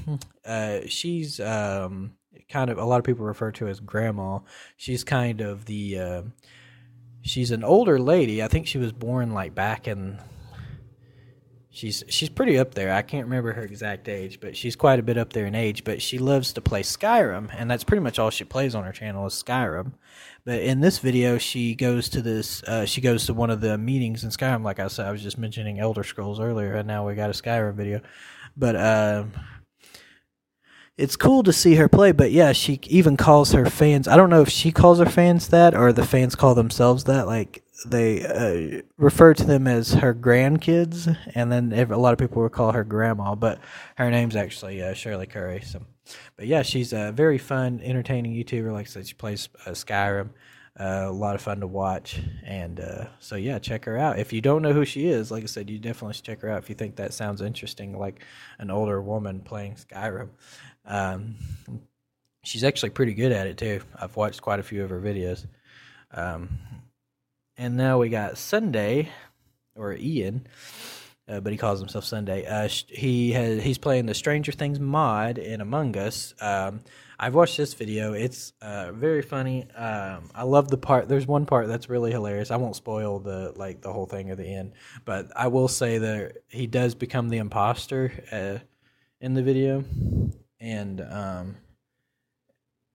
[0.46, 2.14] Uh, she's um,
[2.50, 4.40] kind of a lot of people refer to as grandma.
[4.78, 6.00] She's kind of the.
[6.00, 6.22] Uh,
[7.22, 8.44] she's an older lady.
[8.44, 10.20] I think she was born like back in.
[11.76, 12.94] She's she's pretty up there.
[12.94, 15.84] I can't remember her exact age, but she's quite a bit up there in age.
[15.84, 18.92] But she loves to play Skyrim, and that's pretty much all she plays on her
[18.92, 19.94] channel is Skyrim.
[20.46, 22.62] But in this video, she goes to this.
[22.62, 24.64] Uh, she goes to one of the meetings in Skyrim.
[24.64, 27.34] Like I said, I was just mentioning Elder Scrolls earlier, and now we got a
[27.34, 28.02] Skyrim video.
[28.56, 29.24] But uh,
[30.96, 32.12] it's cool to see her play.
[32.12, 34.08] But yeah, she even calls her fans.
[34.08, 37.26] I don't know if she calls her fans that, or the fans call themselves that.
[37.26, 42.42] Like they uh, refer to them as her grandkids, and then a lot of people
[42.42, 43.36] will call her grandma.
[43.36, 43.60] But
[43.98, 45.62] her name's actually uh, Shirley Curry.
[45.62, 45.82] So
[46.36, 48.72] but yeah, she's a very fun, entertaining YouTuber.
[48.72, 50.30] Like I said, she plays uh, Skyrim.
[50.80, 54.18] Uh, a lot of fun to watch, and uh, so yeah, check her out.
[54.18, 56.50] If you don't know who she is, like I said, you definitely should check her
[56.50, 58.24] out if you think that sounds interesting, like
[58.58, 60.30] an older woman playing Skyrim.
[60.86, 61.36] Um,
[62.44, 63.82] she's actually pretty good at it too.
[63.96, 65.46] I've watched quite a few of her videos.
[66.12, 66.58] Um,
[67.58, 69.10] and now we got Sunday
[69.76, 70.48] or Ian
[71.28, 72.46] uh, but he calls himself Sunday.
[72.46, 76.34] Uh, he has he's playing the Stranger Things mod in Among Us.
[76.42, 76.82] Um,
[77.18, 78.12] I've watched this video.
[78.14, 79.70] It's uh, very funny.
[79.72, 81.08] Um, I love the part.
[81.08, 82.52] There's one part that's really hilarious.
[82.52, 84.74] I won't spoil the like the whole thing at the end,
[85.06, 88.66] but I will say that he does become the imposter uh,
[89.22, 89.86] in the video,
[90.60, 91.56] and um,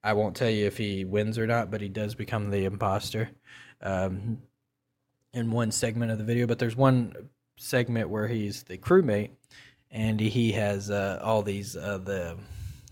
[0.05, 3.31] I won't tell you if he wins or not, but he does become the imposter
[3.83, 4.38] um,
[5.33, 6.47] in one segment of the video.
[6.47, 9.31] But there's one segment where he's the crewmate
[9.91, 12.37] and he has uh, all these uh, the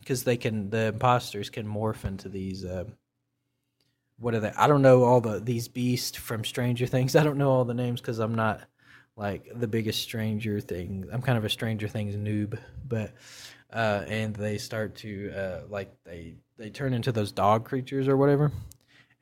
[0.00, 2.84] because they can the imposters can morph into these uh,
[4.18, 7.38] what are they i don't know all the these beasts from stranger things i don't
[7.38, 8.60] know all the names because i'm not
[9.16, 13.12] like the biggest stranger thing i'm kind of a stranger things noob but
[13.72, 18.16] uh and they start to uh like they they turn into those dog creatures or
[18.16, 18.52] whatever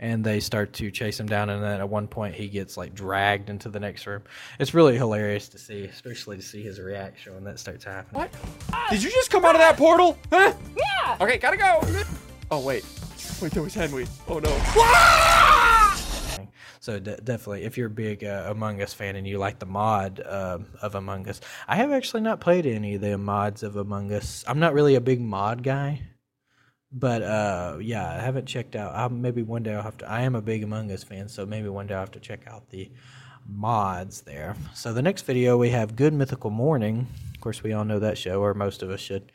[0.00, 2.94] and they start to chase him down and then at one point he gets like
[2.94, 4.22] dragged into the next room.
[4.59, 8.22] It's really hilarious to see especially to see his reaction when that starts happening.
[8.22, 8.90] What?
[8.90, 10.18] Did you just come out of that portal?
[10.33, 10.52] Huh?
[10.76, 11.16] Yeah!
[11.20, 11.80] Okay gotta go.
[12.50, 12.85] Oh wait.
[13.42, 14.07] Wait there was henry.
[14.28, 14.50] Oh no.
[16.80, 19.66] So de- definitely if you're a big uh, among us fan and you like the
[19.66, 23.76] mod uh, of among us i have actually not played any of the mods of
[23.76, 24.44] among us.
[24.46, 26.02] I'm not really a big mod guy
[26.94, 28.94] but uh, yeah, I haven't checked out.
[28.94, 30.11] I'll, maybe one day I'll have to.
[30.11, 32.46] I am a big Among Us fan, so maybe one day I'll have to check
[32.46, 32.88] out the
[33.46, 34.54] mods there.
[34.75, 37.08] So the next video we have Good Mythical Morning.
[37.35, 39.33] Of course, we all know that show, or most of us should.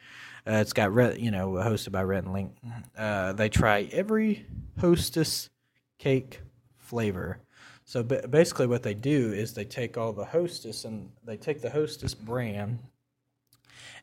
[0.48, 2.56] Uh, it's got you know, hosted by Rhett and Link.
[2.98, 4.46] Uh, they try every
[4.80, 5.50] Hostess
[5.98, 6.40] cake
[6.78, 7.40] flavor.
[7.84, 11.70] So basically, what they do is they take all the Hostess and they take the
[11.70, 12.80] Hostess brand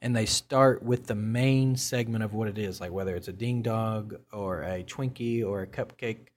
[0.01, 3.33] and they start with the main segment of what it is, like whether it's a
[3.33, 6.29] ding dog or a Twinkie or a cupcake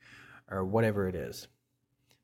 [0.49, 1.47] or whatever it is.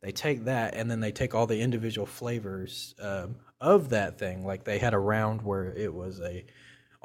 [0.01, 4.45] They take that and then they take all the individual flavors um, of that thing.
[4.45, 6.45] Like they had a round where it was a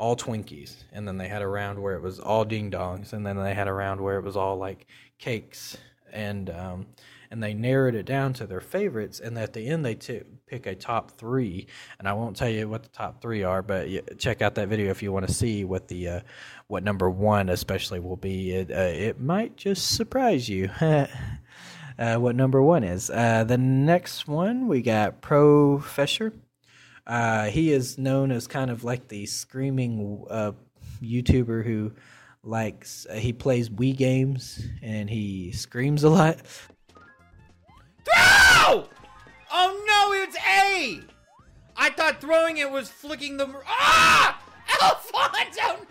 [0.00, 3.24] all Twinkies, and then they had a round where it was all ding dongs, and
[3.24, 4.86] then they had a round where it was all like
[5.18, 5.76] cakes,
[6.10, 6.86] and um,
[7.30, 10.66] and they narrowed it down to their favorites, and at the end they t- pick
[10.66, 14.42] a top three, and I won't tell you what the top three are, but check
[14.42, 16.20] out that video if you want to see what the uh,
[16.66, 18.51] what number one especially will be.
[18.53, 20.70] It uh, it might just surprise you.
[21.98, 23.11] Uh, what number one is.
[23.11, 26.32] Uh, the next one we got Professor.
[27.07, 30.53] Uh, he is known as kind of like the screaming uh,
[31.03, 31.92] YouTuber who
[32.42, 36.38] likes he plays Wii games and he screams a lot.
[39.53, 41.01] Oh no, it's A!
[41.76, 43.48] I thought throwing it was flicking the.
[43.66, 44.40] Ah!
[44.82, 45.86] Alfonso!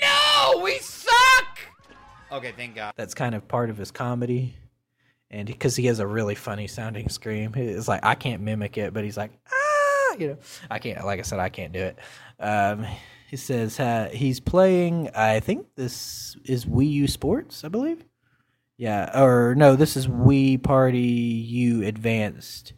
[0.00, 0.60] No!
[0.62, 1.58] We suck!
[2.32, 2.94] Okay, thank God.
[2.96, 4.54] That's kind of part of his comedy,
[5.30, 8.92] and because he has a really funny sounding scream, it's like I can't mimic it,
[8.94, 10.36] but he's like ah, you know,
[10.70, 11.04] I can't.
[11.04, 11.98] Like I said, I can't do it.
[12.38, 12.86] Um,
[13.28, 15.10] he says uh, he's playing.
[15.14, 18.04] I think this is Wii U Sports, I believe.
[18.76, 22.72] Yeah, or no, this is Wii Party U Advanced.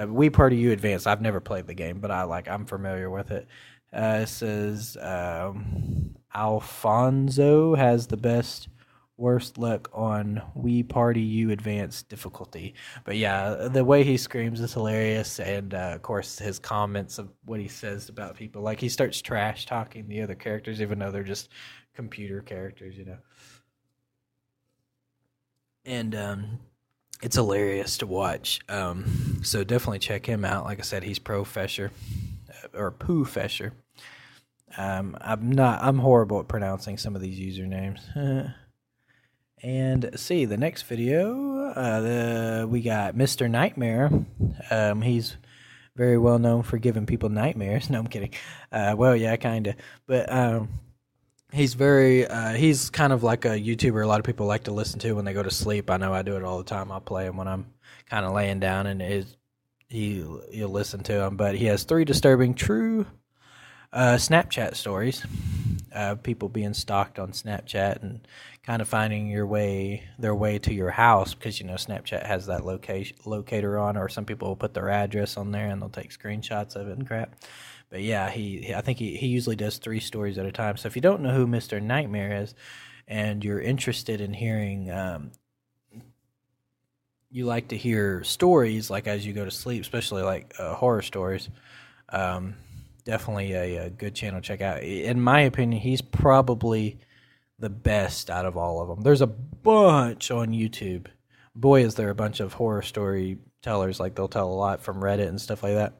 [0.00, 1.06] Uh, Party U Advance.
[1.06, 2.48] I've never played the game, but I like.
[2.48, 3.48] I'm familiar with it.
[3.92, 8.68] Uh, it says um, Alfonso has the best
[9.16, 12.74] worst luck on Wii Party U Advance difficulty.
[13.04, 17.28] But yeah, the way he screams is hilarious, and uh, of course his comments of
[17.44, 21.10] what he says about people, like he starts trash talking the other characters, even though
[21.10, 21.50] they're just
[21.94, 23.18] computer characters, you know.
[25.84, 26.60] And um,
[27.22, 28.60] it's hilarious to watch.
[28.68, 30.64] Um, so definitely check him out.
[30.64, 31.90] Like I said, he's Pro Fesher
[32.74, 33.72] or Pooh Fesher.
[34.76, 35.82] Um, I'm not.
[35.82, 38.00] I'm horrible at pronouncing some of these usernames.
[39.62, 41.72] and see the next video.
[41.74, 43.50] Uh, the we got Mr.
[43.50, 44.10] Nightmare.
[44.70, 45.36] Um, he's
[45.96, 47.90] very well known for giving people nightmares.
[47.90, 48.32] No, I'm kidding.
[48.72, 49.74] Uh, well, yeah, kind of.
[50.06, 50.68] But um,
[51.52, 52.26] he's very.
[52.26, 54.02] Uh, he's kind of like a YouTuber.
[54.02, 55.90] A lot of people like to listen to when they go to sleep.
[55.90, 56.92] I know I do it all the time.
[56.92, 57.66] I play him when I'm
[58.08, 59.36] kind of laying down, and his
[59.88, 61.36] he you'll listen to him.
[61.36, 63.06] But he has three disturbing true
[63.92, 65.24] uh, Snapchat stories.
[65.92, 68.26] Uh, people being stalked on Snapchat and
[68.62, 72.46] kind of finding your way their way to your house because you know Snapchat has
[72.46, 75.88] that location locator on, or some people will put their address on there and they'll
[75.88, 77.34] take screenshots of it and crap.
[77.90, 80.76] But yeah, he I think he, he usually does three stories at a time.
[80.76, 82.54] So if you don't know who Mister Nightmare is,
[83.08, 85.32] and you're interested in hearing um,
[87.30, 91.02] you like to hear stories like as you go to sleep, especially like uh, horror
[91.02, 91.48] stories.
[92.08, 92.54] Um,
[93.04, 94.82] definitely a, a, good channel to check out.
[94.82, 96.98] In my opinion, he's probably
[97.60, 99.02] the best out of all of them.
[99.02, 101.06] There's a bunch on YouTube.
[101.54, 104.00] Boy, is there a bunch of horror story tellers.
[104.00, 105.99] Like they'll tell a lot from Reddit and stuff like that.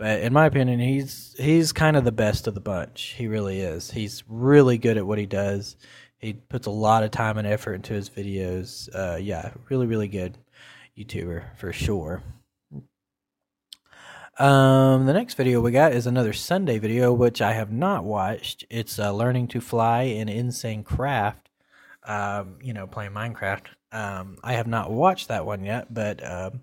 [0.00, 3.14] But in my opinion, he's he's kind of the best of the bunch.
[3.18, 3.90] He really is.
[3.90, 5.76] He's really good at what he does.
[6.16, 8.88] He puts a lot of time and effort into his videos.
[8.94, 10.38] Uh, yeah, really, really good
[10.96, 12.22] YouTuber for sure.
[14.38, 18.64] Um, the next video we got is another Sunday video, which I have not watched.
[18.70, 21.50] It's uh, learning to fly in insane craft.
[22.04, 23.66] Um, you know, playing Minecraft.
[23.92, 26.62] Um, I have not watched that one yet, but um,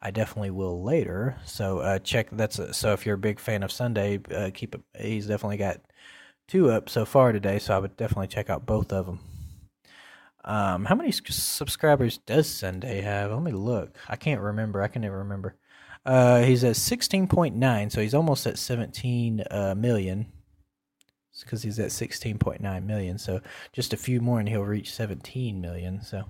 [0.00, 1.36] I definitely will later.
[1.44, 4.74] So uh, check that's a, so if you're a big fan of Sunday, uh, keep
[4.74, 4.80] it.
[4.98, 5.80] He's definitely got
[6.46, 9.20] two up so far today, so I would definitely check out both of them.
[10.44, 13.30] Um, how many subscribers does Sunday have?
[13.30, 13.96] Let me look.
[14.08, 14.82] I can't remember.
[14.82, 15.56] I can never remember.
[16.06, 20.26] Uh, he's at 16.9, so he's almost at 17 uh, million.
[21.40, 23.40] Because he's at 16.9 million, so
[23.72, 26.02] just a few more and he'll reach 17 million.
[26.02, 26.24] So,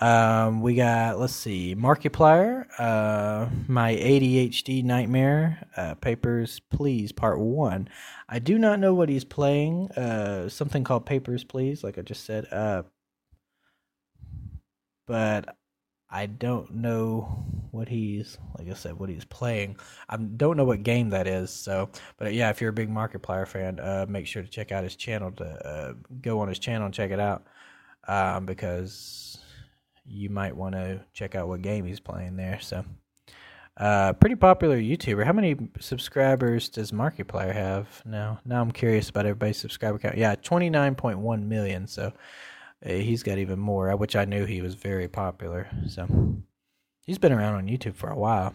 [0.00, 7.88] um, we got let's see, Markiplier, uh, my ADHD nightmare, uh, Papers Please Part One.
[8.28, 9.90] I do not know what he's playing.
[9.92, 12.46] Uh, something called Papers Please, like I just said.
[12.50, 12.84] Uh,
[15.06, 15.56] but
[16.08, 19.76] I don't know what he's like I said what he's playing.
[20.08, 21.50] I don't know what game that is.
[21.50, 24.84] So, but yeah, if you're a big Markiplier fan, uh, make sure to check out
[24.84, 25.32] his channel.
[25.32, 27.44] To uh, go on his channel and check it out
[28.08, 29.38] um, because
[30.12, 32.60] you might want to check out what game he's playing there.
[32.60, 32.84] So,
[33.76, 35.24] uh, pretty popular YouTuber.
[35.24, 38.40] How many subscribers does Markiplier have now?
[38.44, 40.18] Now I'm curious about everybody's subscriber count.
[40.18, 41.86] Yeah, 29.1 million.
[41.86, 42.12] So
[42.84, 45.68] he's got even more, which I knew he was very popular.
[45.88, 46.06] So,
[47.04, 48.54] He's been around on YouTube for a while.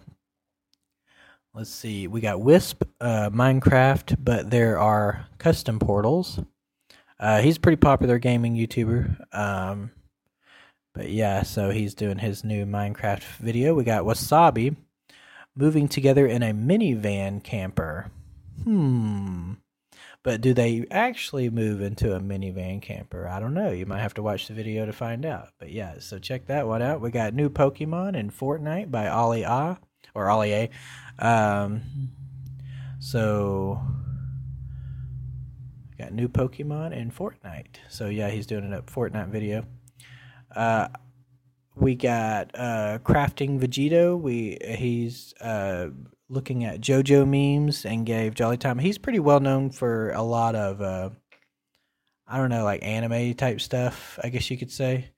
[1.53, 2.07] Let's see.
[2.07, 6.39] We got Wisp, uh, Minecraft, but there are custom portals.
[7.19, 9.35] Uh, he's a pretty popular gaming YouTuber.
[9.35, 9.91] Um,
[10.97, 13.75] but yeah, so he's doing his new Minecraft video.
[13.75, 14.75] We got Wasabi
[15.55, 18.09] moving together in a minivan camper.
[18.63, 19.53] Hmm.
[20.23, 23.27] But do they actually move into a minivan camper?
[23.27, 23.69] I don't know.
[23.69, 25.49] You might have to watch the video to find out.
[25.59, 26.99] But yeah, so check that one out.
[26.99, 29.77] We got new Pokemon in Fortnite by Ollie Ah
[30.15, 30.69] or Ollie A.
[31.19, 31.83] Um,
[32.97, 33.79] so
[35.99, 37.75] got new Pokemon in Fortnite.
[37.87, 39.63] So yeah, he's doing a Fortnite video.
[40.57, 40.87] Uh,
[41.75, 44.19] we got uh, crafting Vegito.
[44.19, 45.89] We he's uh,
[46.29, 48.79] looking at JoJo memes and gave Jolly Time.
[48.79, 51.11] He's pretty well known for a lot of uh,
[52.27, 54.17] I don't know, like anime type stuff.
[54.23, 55.11] I guess you could say.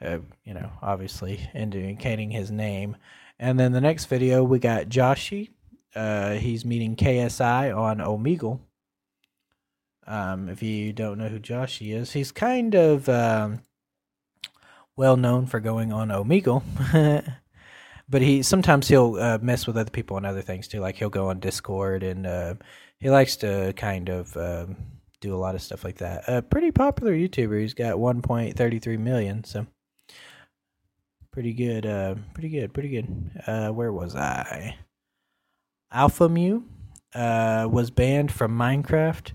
[0.00, 2.96] Uh, you know, obviously indicating his name.
[3.38, 5.50] And then the next video we got Joshi.
[5.94, 8.60] Uh, he's meeting KSI on Omegle.
[10.06, 13.62] Um, if you don't know who Joshi is, he's kind of um,
[14.96, 16.62] well known for going on Omegle.
[18.08, 20.80] but he sometimes he'll uh, mess with other people and other things too.
[20.80, 22.54] Like he'll go on Discord and uh,
[22.98, 24.76] he likes to kind of um,
[25.20, 26.24] do a lot of stuff like that.
[26.28, 27.60] A pretty popular YouTuber.
[27.60, 29.66] He's got 1.33 million, so
[31.32, 31.86] pretty good.
[31.86, 32.72] Uh, pretty good.
[32.72, 33.30] Pretty good.
[33.46, 34.76] Uh, where was I?
[35.90, 36.64] Alpha Mew
[37.14, 39.32] uh, was banned from Minecraft.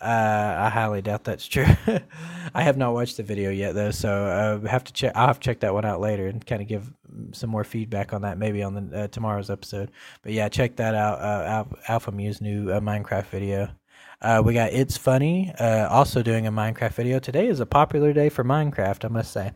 [0.00, 1.66] Uh, I highly doubt that's true.
[2.54, 5.12] I have not watched the video yet though, so I have to check.
[5.14, 6.92] I'll have to check that one out later and kind of give
[7.32, 9.90] some more feedback on that maybe on the uh, tomorrow's episode.
[10.22, 11.20] But yeah, check that out.
[11.20, 13.70] Uh, Alpha Mew's new uh, Minecraft video.
[14.20, 17.18] Uh, we got ItsFunneh uh, also doing a Minecraft video.
[17.18, 19.52] Today is a popular day for Minecraft, I must say.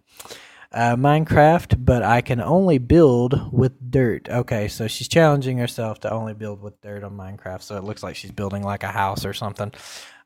[0.72, 4.28] Uh, Minecraft, but I can only build with dirt.
[4.28, 7.62] Okay, so she's challenging herself to only build with dirt on Minecraft.
[7.62, 9.72] So it looks like she's building like a house or something.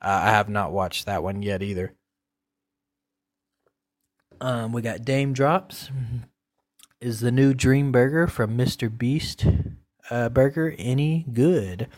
[0.02, 1.94] Uh, I have not watched that one yet either.
[4.40, 5.90] Um, we got Daym Drops.
[7.00, 8.94] Is the new Dream Burger from Mr.
[8.94, 9.46] Beast
[10.10, 11.88] uh, Burger any good?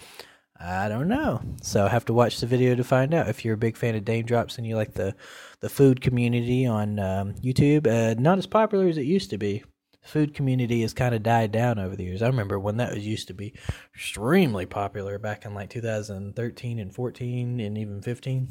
[0.61, 1.43] I don't know.
[1.63, 3.29] So I have to watch the video to find out.
[3.29, 5.15] If you're a big fan of Daym Drops and you like the
[5.61, 9.65] the food community on um, YouTube, uh, not as popular as it used to be.
[10.03, 12.23] The food community has kind of died down over the years.
[12.23, 13.55] I remember when that was used to be
[13.95, 18.49] extremely popular back in like 2013 and 14 and even 15.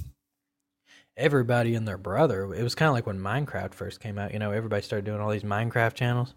[1.18, 2.54] Everybody and their brother.
[2.54, 4.34] It was kind of like when Minecraft first came out.
[4.34, 6.36] You know, everybody started doing all these Minecraft channels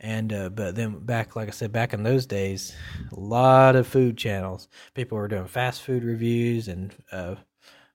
[0.00, 2.74] and uh, but then back like i said back in those days
[3.12, 4.68] a lot of food channels.
[4.94, 7.36] People were doing fast food reviews and uh,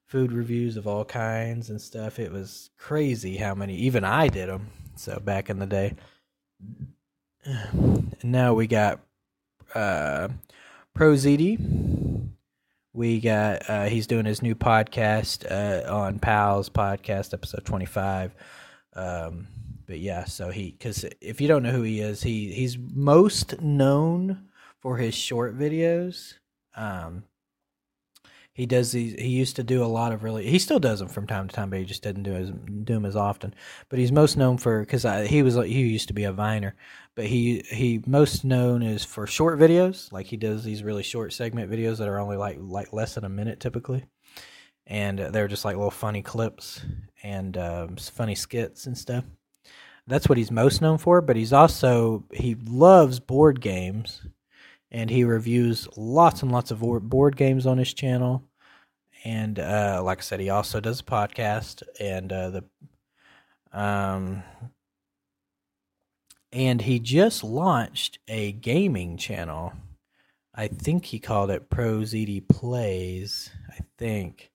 [0.06, 2.20] food reviews of all kinds and stuff.
[2.20, 5.96] It was crazy how many even i did them so back in the day.
[7.46, 9.00] And now we got
[9.74, 10.30] uh
[10.98, 11.58] prozd
[12.94, 18.36] we got uh he's doing his new podcast uh on pals podcast episode 25
[18.96, 19.48] um
[19.92, 23.62] but yeah, so he because if you don't know who he is, he he's most
[23.62, 24.48] known
[24.80, 26.36] for his short videos.
[26.78, 27.26] Um,
[28.54, 29.20] he does these.
[29.20, 30.48] He used to do a lot of really.
[30.48, 32.94] He still does them from time to time, but he just didn't do as do
[32.94, 33.54] them as often.
[33.90, 36.74] But he's most known for because he was he used to be a viner,
[37.14, 40.10] but he he most known is for short videos.
[40.10, 43.26] Like he does these really short segment videos that are only like like less than
[43.26, 44.06] a minute typically,
[44.88, 46.80] and they're just like little funny clips
[47.24, 49.26] and um, funny skits and stuff.
[50.08, 54.26] That's what he's most known for, but he's also he loves board games
[54.90, 58.44] and he reviews lots and lots of board games on his channel.
[59.24, 62.64] And uh, like I said, he also does a podcast and uh, the
[63.72, 64.44] um
[66.52, 69.74] and he just launched a gaming channel.
[70.54, 73.50] I think he called it Pro ZD Plays.
[73.70, 74.52] I think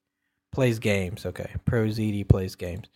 [0.51, 1.25] plays games.
[1.25, 2.87] Okay, Pro ZD plays games.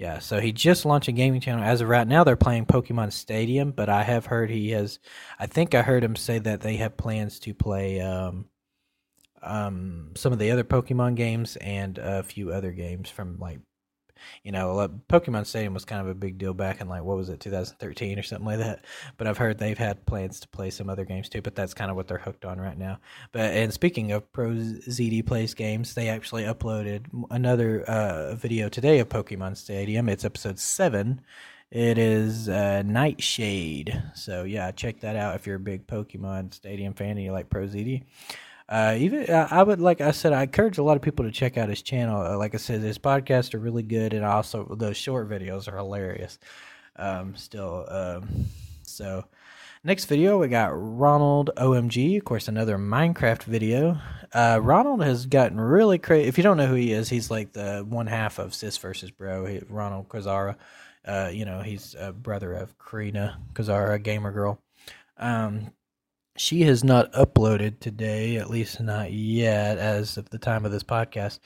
[0.00, 1.62] Yeah, so he just launched a gaming channel.
[1.62, 4.98] As of right now, they're playing Pokemon Stadium, but I have heard he has.
[5.38, 8.46] I think I heard him say that they have plans to play um,
[9.42, 13.58] um, some of the other Pokemon games and a few other games from like
[14.42, 17.28] you know, Pokemon Stadium was kind of a big deal back in like what was
[17.28, 18.84] it, 2013 or something like that.
[19.16, 21.42] But I've heard they've had plans to play some other games too.
[21.42, 22.98] But that's kind of what they're hooked on right now.
[23.32, 28.98] But and speaking of Pro ZD plays games, they actually uploaded another uh, video today
[28.98, 30.08] of Pokemon Stadium.
[30.08, 31.20] It's episode seven.
[31.70, 34.02] It is uh, Nightshade.
[34.14, 37.48] So yeah, check that out if you're a big Pokemon Stadium fan and you like
[37.48, 38.02] Pro ZD.
[38.70, 41.58] Uh, even I would like I said I encourage a lot of people to check
[41.58, 42.22] out his channel.
[42.22, 45.76] Uh, like I said, his podcasts are really good, and also those short videos are
[45.76, 46.38] hilarious.
[46.96, 48.46] Um, still, um,
[48.84, 49.24] so
[49.82, 52.18] Next video, we got Ronald OMG.
[52.18, 53.98] Of course, another Minecraft video.
[54.30, 56.28] Uh, Ronald has gotten really crazy.
[56.28, 59.10] If you don't know who he is, he's like the one half of Sis versus
[59.10, 59.46] Bro.
[59.46, 60.56] He, Ronald Kazara.
[61.02, 64.60] Uh, you know, he's a brother of Karina Kazara, gamer girl.
[65.16, 65.72] Um,
[66.40, 70.82] she has not uploaded today, at least not yet, as of the time of this
[70.82, 71.38] podcast.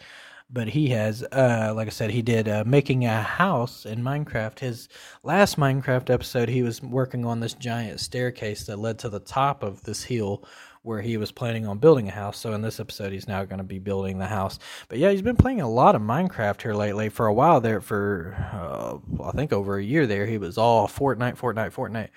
[0.49, 4.61] But he has, uh, like I said, he did uh, making a house in Minecraft.
[4.61, 4.89] His
[5.25, 9.65] last Minecraft episode, he was working on this giant staircase that led to the top
[9.65, 10.45] of this hill
[10.83, 12.39] where he was planning on building a house.
[12.39, 14.61] So in this episode, he's now going to be building the house.
[14.89, 17.09] But yeah, he's been playing a lot of Minecraft here lately.
[17.09, 20.87] For a while there, for uh, I think over a year there, he was all
[20.87, 22.11] Fortnite, Fortnite, Fortnite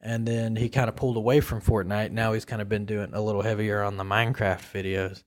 [0.00, 2.10] and then he kind of pulled away from Fortnite.
[2.10, 5.22] Now he's kind of been doing a little heavier on the Minecraft videos.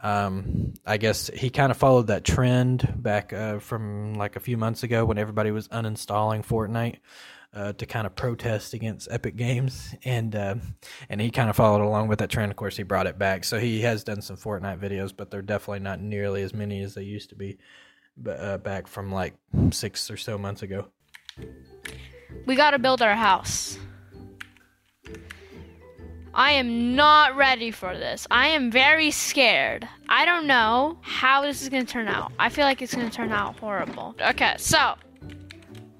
[0.00, 4.56] Um, I guess he kind of followed that trend back uh, from like a few
[4.56, 6.98] months ago when everybody was uninstalling Fortnite
[7.52, 10.54] uh, to kind of protest against Epic Games, and uh,
[11.08, 12.52] and he kind of followed along with that trend.
[12.52, 15.42] Of course, he brought it back, so he has done some Fortnite videos, but they're
[15.42, 17.58] definitely not nearly as many as they used to be.
[18.26, 19.34] Uh, back from like
[19.70, 20.88] six or so months ago.
[22.46, 23.78] We got to build our house.
[26.38, 28.24] I am not ready for this.
[28.30, 29.88] I am very scared.
[30.08, 32.30] I don't know how this is going to turn out.
[32.38, 34.14] I feel like it's going to turn out horrible.
[34.20, 34.94] Okay, so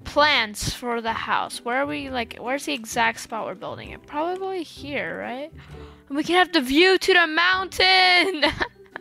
[0.05, 1.65] plans for the house.
[1.65, 4.07] Where are we like where's the exact spot we're building it?
[4.07, 5.51] Probably here, right?
[6.07, 8.45] And we can have the view to the mountain.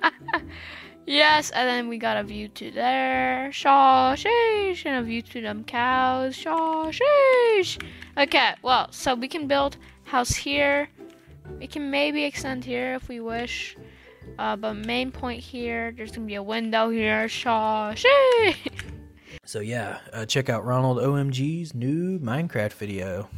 [1.06, 3.52] yes, and then we got a view to there.
[3.52, 6.34] Shaw sheesh and a view to them cows.
[6.34, 7.80] Shaw sheesh.
[8.16, 10.88] Okay, well, so we can build house here
[11.58, 13.76] we can maybe extend here if we wish.
[14.38, 17.28] Uh, but main point here, there's gonna be a window here.
[17.28, 17.94] Shaw,
[19.44, 23.30] So yeah, uh, check out Ronald OMG's new Minecraft video.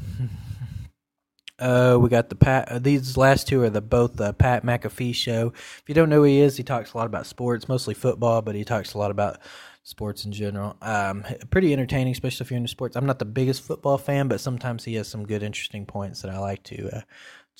[1.60, 2.68] uh, we got the Pat.
[2.68, 5.52] Uh, these last two are the both the Pat McAfee show.
[5.54, 8.42] If you don't know who he is, he talks a lot about sports, mostly football,
[8.42, 9.38] but he talks a lot about
[9.82, 10.76] sports in general.
[10.82, 12.96] Um, pretty entertaining, especially if you're into sports.
[12.96, 16.30] I'm not the biggest football fan, but sometimes he has some good, interesting points that
[16.30, 17.00] I like to uh,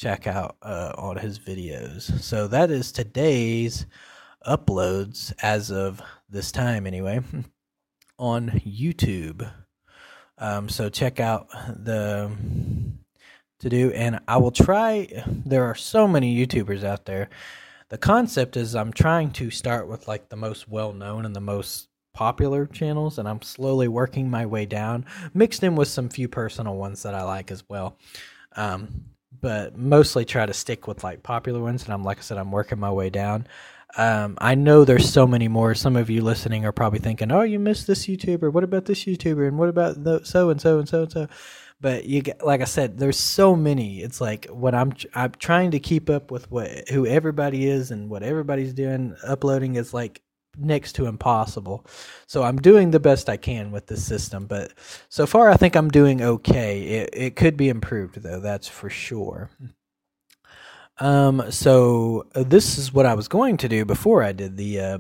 [0.01, 2.21] check out uh, on his videos.
[2.23, 3.85] So that is today's
[4.47, 7.21] uploads as of this time, anyway,
[8.19, 9.51] on YouTube.
[10.39, 12.31] Um, so check out the
[13.59, 15.23] to do, and I will try.
[15.27, 17.29] There are so many YouTubers out there.
[17.91, 21.43] The concept is I'm trying to start with like the most well known and the
[21.43, 26.27] most popular channels, and I'm slowly working my way down, mixed in with some few
[26.27, 27.99] personal ones that I like as well.
[28.57, 29.10] Um,
[29.41, 31.85] but mostly try to stick with like popular ones.
[31.85, 33.47] And I'm like I said, I'm working my way down.
[33.97, 35.75] Um, I know there's so many more.
[35.75, 38.53] Some of you listening are probably thinking, "Oh, you missed this YouTuber.
[38.53, 39.49] What about this YouTuber?
[39.49, 41.29] And what about the so and so and so and so?"
[41.81, 44.03] But you get, like I said, there's so many.
[44.03, 48.11] It's like what I'm I'm trying to keep up with what who everybody is and
[48.11, 49.17] what everybody's doing.
[49.27, 50.23] Uploading is like
[50.57, 51.87] next to impossible.
[52.27, 54.73] So I'm doing the best I can with this system, but
[55.09, 56.83] so far I think I'm doing okay.
[56.83, 59.51] It it could be improved though, that's for sure.
[60.99, 64.81] Um so uh, this is what I was going to do before I did the
[64.81, 64.99] uh,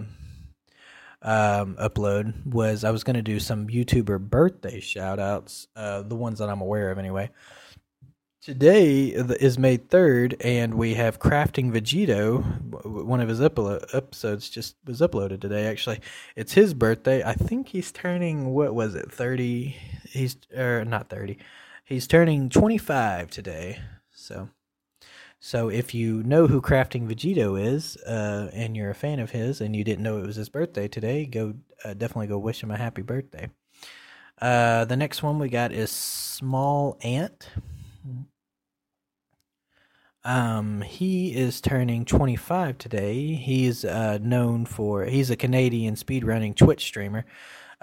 [1.22, 6.16] um upload was I was going to do some YouTuber birthday shout outs, uh the
[6.16, 7.30] ones that I'm aware of anyway.
[8.42, 12.42] Today is May 3rd, and we have Crafting Vegito.
[12.86, 16.00] One of his uplo- episodes just was uploaded today, actually.
[16.34, 17.22] It's his birthday.
[17.22, 19.76] I think he's turning, what was it, 30?
[20.08, 21.36] He's, er, not 30.
[21.84, 23.78] He's turning 25 today.
[24.10, 24.48] So,
[25.38, 29.60] so if you know who Crafting Vegito is, uh, and you're a fan of his,
[29.60, 32.70] and you didn't know it was his birthday today, go uh, definitely go wish him
[32.70, 33.50] a happy birthday.
[34.40, 37.42] Uh, the next one we got is Smallant.
[40.22, 43.34] Um, he is turning 25 today.
[43.34, 47.24] He's uh, known for he's a Canadian speedrunning Twitch streamer,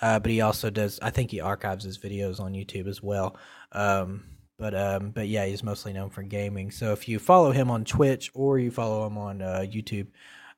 [0.02, 1.00] uh, but he also does.
[1.02, 3.36] I think he archives his videos on YouTube as well.
[3.72, 4.26] Um,
[4.60, 6.70] but um, but yeah, he's mostly known for gaming.
[6.70, 10.08] So if you follow him on Twitch or you follow him on uh, YouTube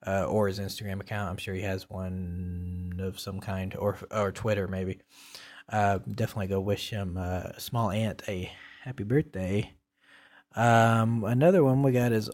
[0.05, 4.33] uh, or his Instagram account, I'm sure he has one of some kind, or or
[4.33, 4.99] Twitter maybe.
[5.69, 8.51] Uh, definitely go wish him uh, Smallant a
[8.89, 9.71] happy birthday.
[10.55, 12.27] Um, another one we got is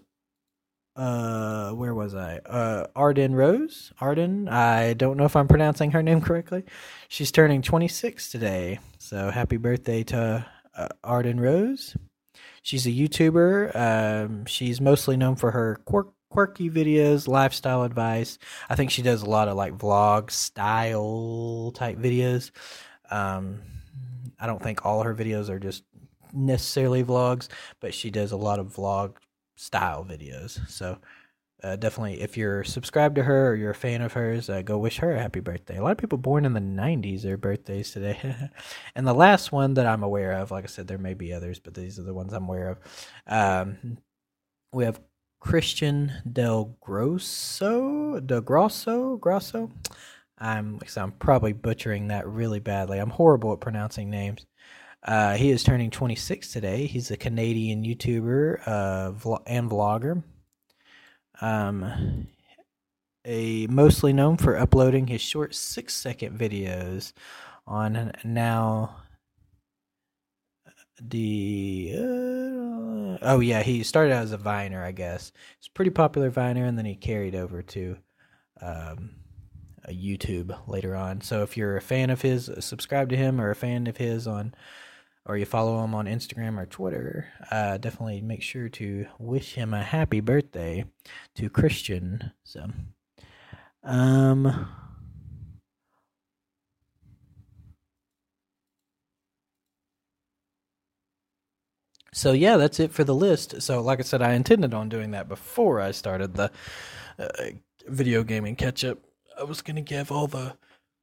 [0.95, 2.37] uh where was I?
[2.37, 3.91] Uh Arden Rose.
[3.99, 4.47] Arden.
[4.47, 6.63] I don't know if I'm pronouncing her name correctly.
[7.09, 8.79] She's turning 26 today.
[8.99, 10.45] So happy birthday to
[10.77, 11.97] uh, Arden Rose.
[12.61, 13.75] She's a YouTuber.
[13.75, 18.37] Um she's mostly known for her quirk quirky videos, lifestyle advice.
[18.69, 22.51] I think she does a lot of like vlog style type videos.
[23.11, 23.59] Um
[24.39, 25.83] I don't think all her videos are just
[26.35, 27.47] necessarily vlogs,
[27.79, 29.15] but she does a lot of vlog
[29.55, 30.59] style videos.
[30.69, 30.97] So
[31.63, 34.77] uh, definitely, if you're subscribed to her or you're a fan of hers, uh, go
[34.77, 35.77] wish her a happy birthday.
[35.77, 38.19] A lot of people born in the 90s, are birthdays today.
[38.95, 41.59] and the last one that I'm aware of, like I said, there may be others,
[41.59, 42.77] but these are the ones I'm aware of.
[43.25, 43.97] Um,
[44.73, 45.01] we have
[45.39, 49.71] Christian Del Grosso, Del Grosso, Grosso.
[50.37, 52.99] I'm, I'm probably butchering that really badly.
[52.99, 54.45] I'm horrible at pronouncing names.
[55.05, 56.87] Uh, he is turning 26 today.
[56.87, 60.23] He's a Canadian YouTuber uh, and vlogger.
[61.41, 62.27] Um,
[63.23, 67.13] a mostly known for uploading his short six second videos
[67.67, 68.97] on now
[71.01, 75.91] the uh, oh yeah he started out as a viner i guess he's a pretty
[75.91, 77.97] popular viner and then he carried over to
[78.61, 79.11] um,
[79.89, 83.55] youtube later on so if you're a fan of his subscribe to him or a
[83.55, 84.53] fan of his on
[85.25, 89.73] or you follow him on instagram or twitter uh, definitely make sure to wish him
[89.73, 90.85] a happy birthday
[91.35, 92.67] to christian so
[93.83, 94.67] um
[102.13, 103.61] So yeah, that's it for the list.
[103.61, 106.49] So like I said, I intended on doing that before I started the
[107.19, 107.27] uh,
[107.87, 108.99] video gaming catch up.
[109.37, 110.55] I was gonna give all the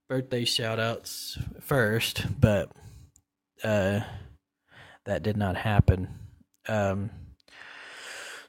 [0.08, 2.70] birthday shout outs first, but
[3.64, 4.00] uh,
[5.04, 6.08] that did not happen.
[6.68, 7.10] Um,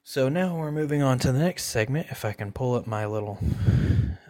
[0.04, 2.08] so now we're moving on to the next segment.
[2.10, 3.40] If I can pull up my little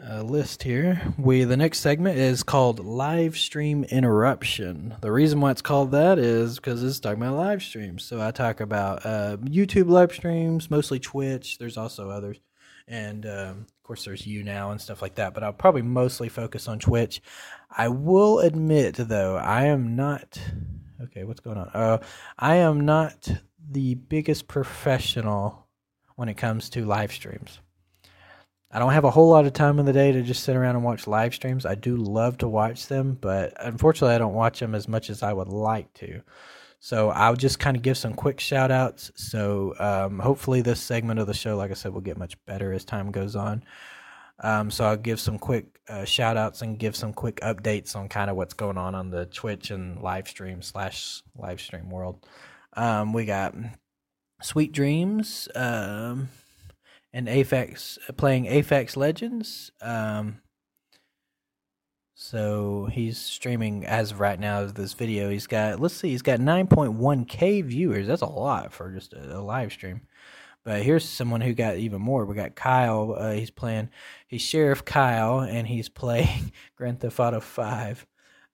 [0.07, 4.95] uh, list here, we the next segment is called live stream interruption.
[5.01, 8.03] The reason why it's called that is because it's talking about live streams.
[8.03, 11.57] So I talk about uh, YouTube live streams, mostly Twitch.
[11.57, 12.39] There's also others,
[12.87, 15.33] and um, of course there's YouNow and stuff like that.
[15.33, 17.19] But I'll probably mostly focus on Twitch.
[17.75, 20.39] I will admit though, I am not.
[21.01, 21.69] Okay, what's going on?
[21.73, 21.97] Uh,
[22.37, 23.29] I am not
[23.69, 25.67] the biggest professional
[26.15, 27.59] when it comes to live streams.
[28.71, 30.75] I don't have a whole lot of time in the day to just sit around
[30.75, 31.65] and watch live streams.
[31.65, 35.21] I do love to watch them, but unfortunately, I don't watch them as much as
[35.21, 36.21] I would like to.
[36.79, 39.11] So I'll just kind of give some quick shout outs.
[39.15, 42.73] So um, hopefully, this segment of the show, like I said, will get much better
[42.73, 43.63] as time goes on.
[44.39, 48.09] Um, so I'll give some quick uh, shout outs and give some quick updates on
[48.09, 52.25] kind of what's going on on the Twitch and live stream slash live stream world.
[52.75, 53.55] Um, we got
[54.41, 56.29] Sweet Dreams, um,
[57.13, 59.71] and Aphex playing Apex Legends.
[59.81, 60.41] Um,
[62.15, 65.29] so he's streaming as of right now of this video.
[65.29, 68.07] He's got let's see, he's got 9.1k viewers.
[68.07, 70.01] That's a lot for just a, a live stream.
[70.63, 72.25] But here's someone who got even more.
[72.25, 73.15] We got Kyle.
[73.17, 73.89] Uh, he's playing.
[74.27, 78.05] He's Sheriff Kyle, and he's playing Grand Theft Auto Five.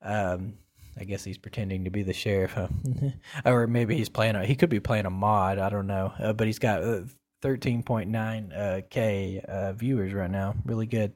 [0.01, 0.55] Um,
[0.99, 2.67] I guess he's pretending to be the sheriff, huh?
[3.45, 4.35] or maybe he's playing.
[4.35, 5.59] A, he could be playing a mod.
[5.59, 6.13] I don't know.
[6.19, 7.01] Uh, but he's got uh,
[7.41, 10.55] 13.9 uh, k uh, viewers right now.
[10.65, 11.13] Really good.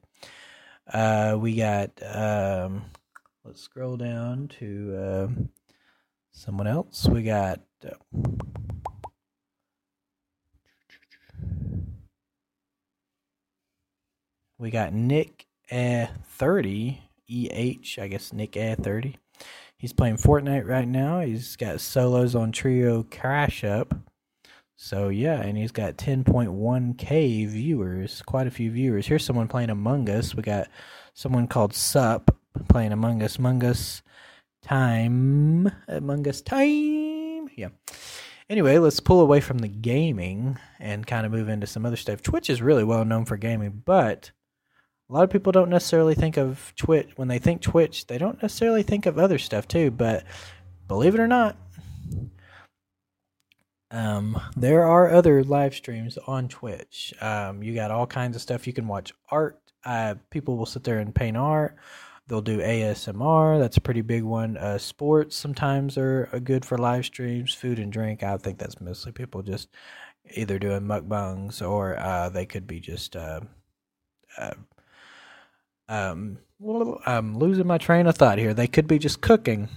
[0.94, 1.92] We got.
[2.04, 2.86] Um,
[3.44, 5.50] let's scroll down to um,
[6.32, 7.08] someone else.
[7.08, 7.60] We got.
[14.64, 19.18] We got Nick eh, 30 EH, I guess Nick eh, 30
[19.78, 21.20] He's playing Fortnite right now.
[21.20, 23.94] He's got solos on Trio Crash Up.
[24.78, 29.06] So yeah, and he's got 10.1k viewers, quite a few viewers.
[29.06, 30.34] Here's someone playing Among Us.
[30.34, 30.70] We got
[31.14, 32.34] someone called Sup
[32.70, 33.38] playing Among Us.
[33.38, 34.02] Among Us
[34.62, 35.70] time.
[35.90, 37.50] Among Us time.
[37.58, 37.70] Yeah.
[38.50, 42.22] Anyway, let's pull away from the gaming and kind of move into some other stuff.
[42.22, 44.32] Twitch is really well known for gaming, but
[45.14, 48.08] a lot of people don't necessarily think of Twitch when they think Twitch.
[48.08, 49.92] They don't necessarily think of other stuff too.
[49.92, 50.24] But
[50.88, 51.56] believe it or not,
[53.92, 57.14] um, there are other live streams on Twitch.
[57.22, 58.66] Um, you got all kinds of stuff.
[58.66, 59.60] You can watch art.
[59.86, 61.76] Uh, people will sit there and paint art.
[62.28, 63.60] They'll do ASMR.
[63.60, 64.58] That's a pretty big one.
[64.58, 67.54] Uh, sports sometimes are, good for live streams.
[67.54, 68.24] Food and drink.
[68.24, 69.70] I think that's mostly people just
[70.32, 73.42] either doing mukbangs or uh, they could be just uh,
[74.40, 74.54] uh,
[75.90, 76.38] um,
[77.06, 78.54] I'm losing my train of thought here.
[78.54, 79.70] They could be just cooking.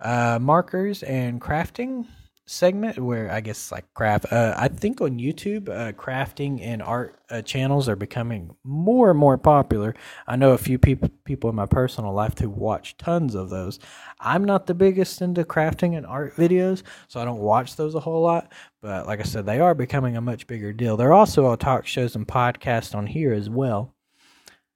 [0.00, 2.06] Uh, markers and crafting
[2.48, 4.32] segment where I guess like craft.
[4.32, 9.18] Uh, I think on YouTube, uh, crafting and art uh, channels are becoming more and
[9.18, 9.94] more popular.
[10.26, 13.78] I know a few people people in my personal life who watch tons of those.
[14.20, 18.00] I'm not the biggest into crafting and art videos, so I don't watch those a
[18.00, 18.52] whole lot.
[18.80, 20.96] But like I said, they are becoming a much bigger deal.
[20.96, 23.94] There are also talk shows and podcasts on here as well.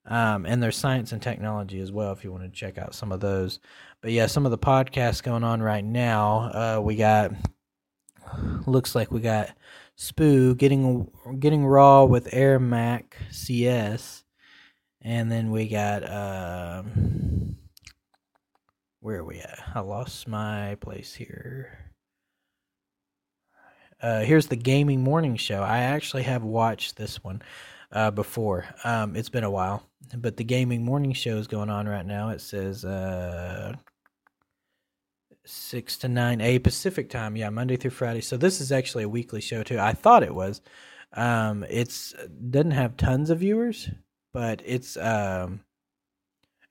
[0.05, 3.13] Um, and there's science and technology as well if you want to check out some
[3.13, 3.61] of those.
[4.01, 6.51] But yeah, some of the podcasts going on right now.
[6.53, 7.33] Uh, we got
[8.67, 9.51] looks like we got
[9.97, 14.25] Spoo getting getting raw with Air Mac CS,
[15.01, 17.57] and then we got um,
[19.01, 19.59] where are we at?
[19.75, 21.93] I lost my place here.
[24.01, 25.63] Uh, here's the gaming morning show.
[25.63, 27.41] I actually have watched this one
[27.93, 28.67] uh, before.
[28.85, 32.31] Um, it's been a while, but the gaming morning show is going on right now.
[32.31, 33.77] It says uh,
[35.45, 37.37] six to nine a Pacific time.
[37.37, 38.21] Yeah, Monday through Friday.
[38.21, 39.79] So this is actually a weekly show too.
[39.79, 40.61] I thought it was.
[41.13, 42.15] Um, it's
[42.51, 43.91] doesn't have tons of viewers,
[44.33, 45.61] but it's um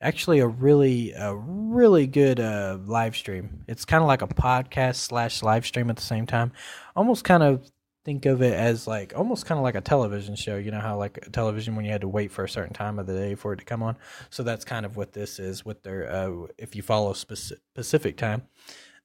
[0.00, 3.64] actually a really a really good uh live stream.
[3.68, 6.52] It's kind of like a podcast slash live stream at the same time.
[6.96, 7.70] Almost kind of
[8.04, 10.56] think of it as like almost kind of like a television show.
[10.56, 13.06] You know how like television when you had to wait for a certain time of
[13.06, 13.96] the day for it to come on.
[14.30, 16.10] So that's kind of what this is with their.
[16.10, 18.42] Uh, if you follow speci- Pacific time,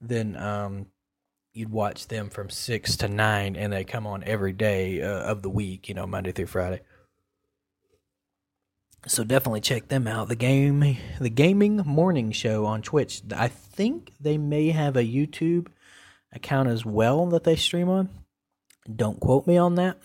[0.02, 0.88] then um,
[1.54, 5.42] you'd watch them from six to nine, and they come on every day uh, of
[5.42, 5.90] the week.
[5.90, 6.82] You know, Monday through Friday.
[9.06, 10.28] So definitely check them out.
[10.28, 13.22] The game, the gaming morning show on Twitch.
[13.34, 15.68] I think they may have a YouTube
[16.34, 18.10] account as well that they stream on.
[18.94, 19.98] Don't quote me on that,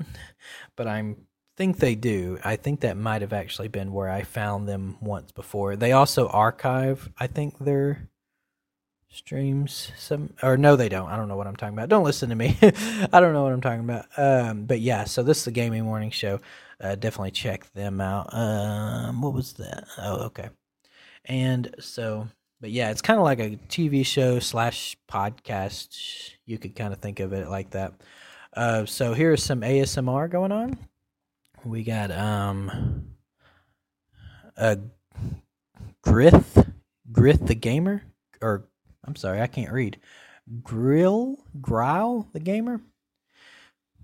[0.77, 1.15] but I
[1.57, 2.39] think they do.
[2.45, 5.77] I think that might have actually been where I found them once before.
[5.77, 8.09] They also archive, I think, their
[9.13, 9.93] streams.
[9.97, 11.09] Some or no they don't.
[11.09, 11.89] I don't know what i'm talking about.
[11.89, 12.57] Don't listen to me.
[12.63, 14.07] I don't know what i'm talking about.
[14.17, 16.41] Um but yeah so this is the gaming morning show.
[16.81, 18.33] Uh definitely check them out.
[18.35, 19.85] Um what was that?
[19.99, 20.49] Oh okay.
[21.27, 22.29] And so
[22.61, 26.31] but yeah it's kind of like a tv show slash podcast.
[26.47, 27.93] You could kind of think of it like that
[28.57, 30.79] uh so here's some asmr going on
[31.65, 33.07] we got um
[34.57, 34.79] a
[36.03, 36.73] grith
[37.13, 38.03] grith the gamer
[38.41, 38.67] or
[39.05, 39.99] I'm sorry, I can't read.
[40.63, 42.81] Grill, Growl, the gamer.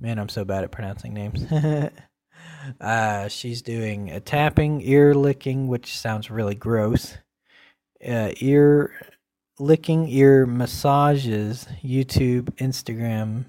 [0.00, 1.44] Man, I'm so bad at pronouncing names.
[2.80, 7.16] uh, she's doing a tapping, ear licking, which sounds really gross.
[8.06, 8.92] Uh, ear
[9.58, 13.44] licking, ear massages, YouTube, Instagram,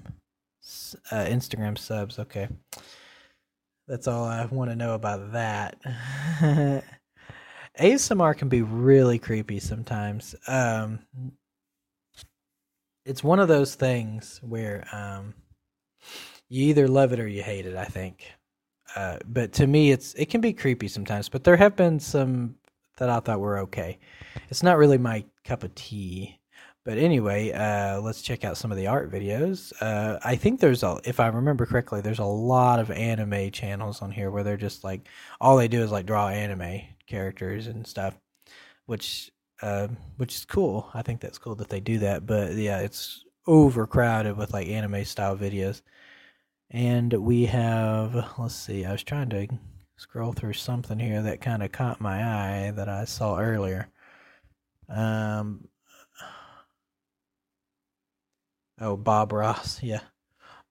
[1.11, 2.19] uh, Instagram subs.
[2.19, 2.47] Okay,
[3.87, 5.79] that's all I want to know about that.
[7.79, 10.35] ASMR can be really creepy sometimes.
[10.47, 10.99] Um,
[13.05, 15.33] it's one of those things where um,
[16.49, 17.75] you either love it or you hate it.
[17.75, 18.31] I think,
[18.95, 21.29] uh, but to me, it's it can be creepy sometimes.
[21.29, 22.55] But there have been some
[22.97, 23.97] that I thought were okay.
[24.49, 26.38] It's not really my cup of tea.
[26.89, 29.71] But anyway, uh, let's check out some of the art videos.
[29.79, 34.01] Uh, I think there's a, if I remember correctly, there's a lot of anime channels
[34.01, 35.07] on here where they're just like
[35.39, 38.17] all they do is like draw anime characters and stuff,
[38.87, 39.29] which
[39.61, 40.89] uh, which is cool.
[40.95, 42.25] I think that's cool that they do that.
[42.25, 45.83] But yeah, it's overcrowded with like anime style videos.
[46.71, 49.47] And we have, let's see, I was trying to
[49.97, 53.89] scroll through something here that kind of caught my eye that I saw earlier.
[54.87, 55.67] Um,
[58.81, 60.01] oh, Bob Ross, yeah.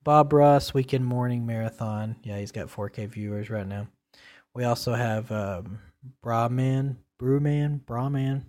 [0.05, 2.17] Bob Ross Weekend Morning Marathon.
[2.23, 3.89] Yeah, he's got 4K viewers right now.
[4.55, 5.79] We also have um,
[6.23, 8.47] Brahman, Brewman, Brahman.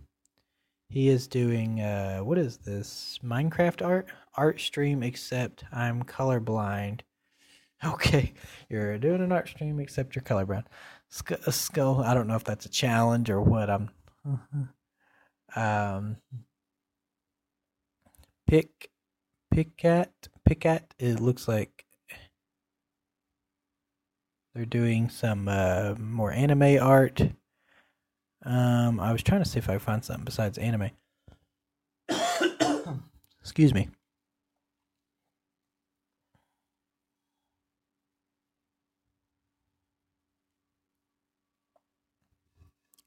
[0.90, 5.04] He is doing uh, what is this Minecraft art art stream?
[5.04, 7.02] Except I'm colorblind.
[7.82, 8.34] Okay,
[8.68, 10.66] you're doing an art stream except you're colorblind.
[11.08, 12.02] Sk- skull.
[12.04, 13.70] I don't know if that's a challenge or what.
[13.70, 13.90] I'm.
[15.56, 16.18] um.
[18.48, 18.90] Pick,
[19.66, 20.94] pick at.
[21.00, 21.86] It looks like
[24.54, 27.22] they're doing some uh, more anime art.
[28.44, 30.92] Um, I was trying to see if I could find something besides anime.
[33.42, 33.90] Excuse me.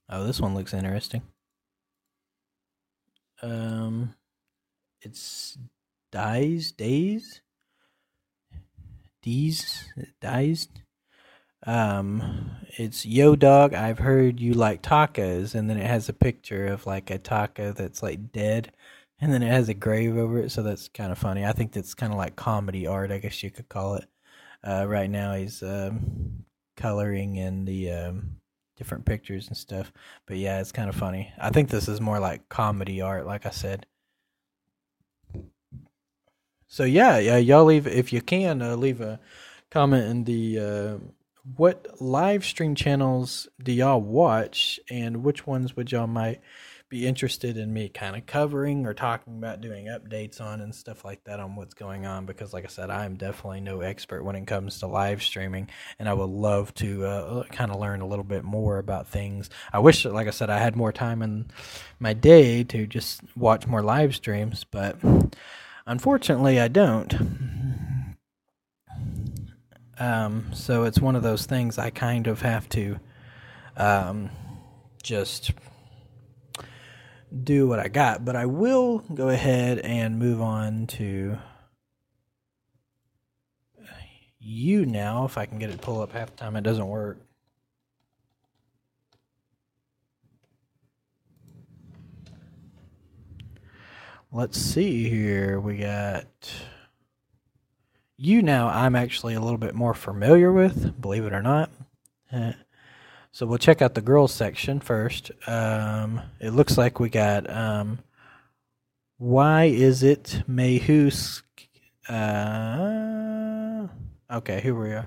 [0.09, 1.23] Oh, this one looks interesting.
[3.43, 4.15] Um,
[5.01, 5.59] it's
[6.13, 7.41] dies days.
[9.23, 10.69] These dies.
[11.65, 13.75] Um, it's Yo Dog.
[13.75, 17.73] I've heard you like tacos, and then it has a picture of like a taco
[17.73, 18.73] that's like dead,
[19.21, 20.51] and then it has a grave over it.
[20.51, 21.45] So that's kind of funny.
[21.45, 24.09] I think that's kind of like comedy art, I guess you could call it.
[24.65, 26.45] Uh, right now he's um,
[26.77, 28.37] coloring in the um,
[28.77, 29.93] different pictures and stuff.
[30.27, 31.33] But yeah, it's kind of funny.
[31.39, 33.87] I think this is more like comedy art, like I said.
[36.73, 39.21] So yeah, yeah, y'all leave if you can uh, leave a
[39.71, 40.97] comment in the uh,
[41.55, 46.41] what live stream channels do y'all watch, and which ones would y'all might
[46.89, 51.05] be interested in me kind of covering or talking about doing updates on and stuff
[51.05, 52.25] like that on what's going on?
[52.25, 55.69] Because, like I said, I am definitely no expert when it comes to live streaming,
[55.99, 59.51] and I would love to uh, kind of learn a little bit more about things.
[59.75, 61.49] I wish, like I said, I had more time in
[62.01, 64.97] my day to just watch more live streams, but
[65.87, 67.15] unfortunately, I don't.
[69.99, 72.99] Um, so it's one of those things I kind of have to
[73.77, 74.31] um,
[75.03, 75.53] just
[77.45, 78.25] do what I got.
[78.25, 81.39] But I will go ahead and move on to
[84.45, 85.27] YouNow.
[85.27, 87.19] If I can get it pull up half the time, it doesn't work.
[94.35, 95.61] Let's see here.
[95.61, 96.25] We got
[98.19, 101.71] YouNow I'm actually a little bit more familiar with, believe it or not.
[103.35, 105.31] So we'll check out the girls section first.
[105.47, 108.01] Um, it looks like we got um,
[109.17, 111.41] why is it Mayhus?
[112.07, 113.87] Uh,
[114.31, 115.07] okay, here we are.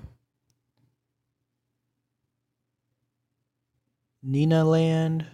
[4.23, 5.27] Nina Land.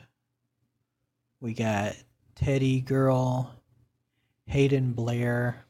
[1.39, 1.95] We got
[2.35, 3.60] Teddy Girl,
[4.51, 5.63] Hayden Blair.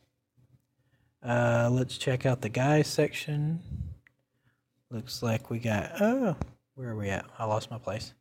[1.23, 3.59] Uh, let's check out the guys section.
[4.89, 6.01] Looks like we got.
[6.01, 6.35] Oh,
[6.73, 7.25] where are we at?
[7.37, 8.15] I lost my place.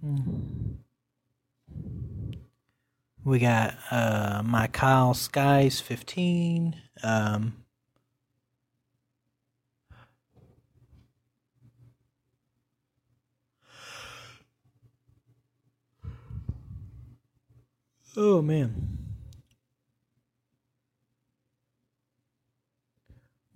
[0.00, 0.74] Hmm.
[3.24, 6.76] We got uh, my Kyle Skies 15.
[7.02, 7.64] Um,
[18.16, 18.95] oh, man.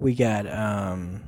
[0.01, 1.21] We got um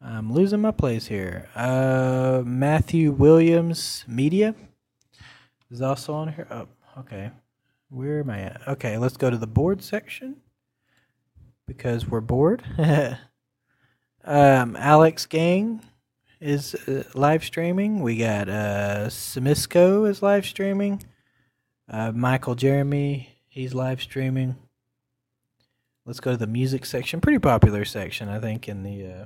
[0.00, 1.48] I'm losing my place here.
[1.56, 4.54] Uh Matthew Williams Media
[5.68, 6.46] is also on here.
[6.48, 6.68] Oh,
[7.00, 7.32] okay.
[7.88, 8.68] Where am I at?
[8.68, 10.36] Okay, let's go to the board section
[11.66, 12.62] because we're bored.
[14.24, 15.82] um Alex Gang
[16.40, 18.00] is uh, live streaming.
[18.00, 21.02] We got uh Simisco is live streaming.
[21.88, 24.54] Uh Michael Jeremy, he's live streaming.
[26.08, 27.20] Let's go to the music section.
[27.20, 29.24] Pretty popular section, I think, in the uh,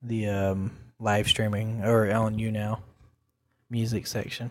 [0.00, 2.80] the um, live streaming or on YouNow
[3.68, 4.50] music section.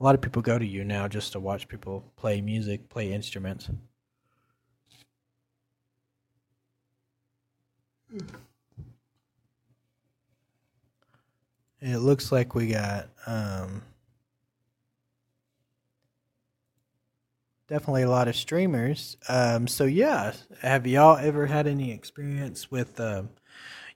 [0.00, 3.68] A lot of people go to YouNow just to watch people play music, play instruments.
[11.82, 13.82] It looks like we got um,
[17.70, 19.16] definitely a lot of streamers.
[19.28, 23.30] Um, so yeah, have y'all ever had any experience with um,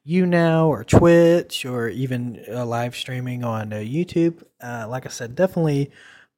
[0.07, 4.45] YouNow or Twitch or even uh, live streaming on uh, YouTube?
[4.62, 5.91] Uh, like I said, definitely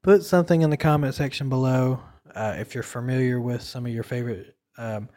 [0.02, 2.00] put something in the comment section below
[2.34, 5.10] uh, if you're familiar with some of your favorite um,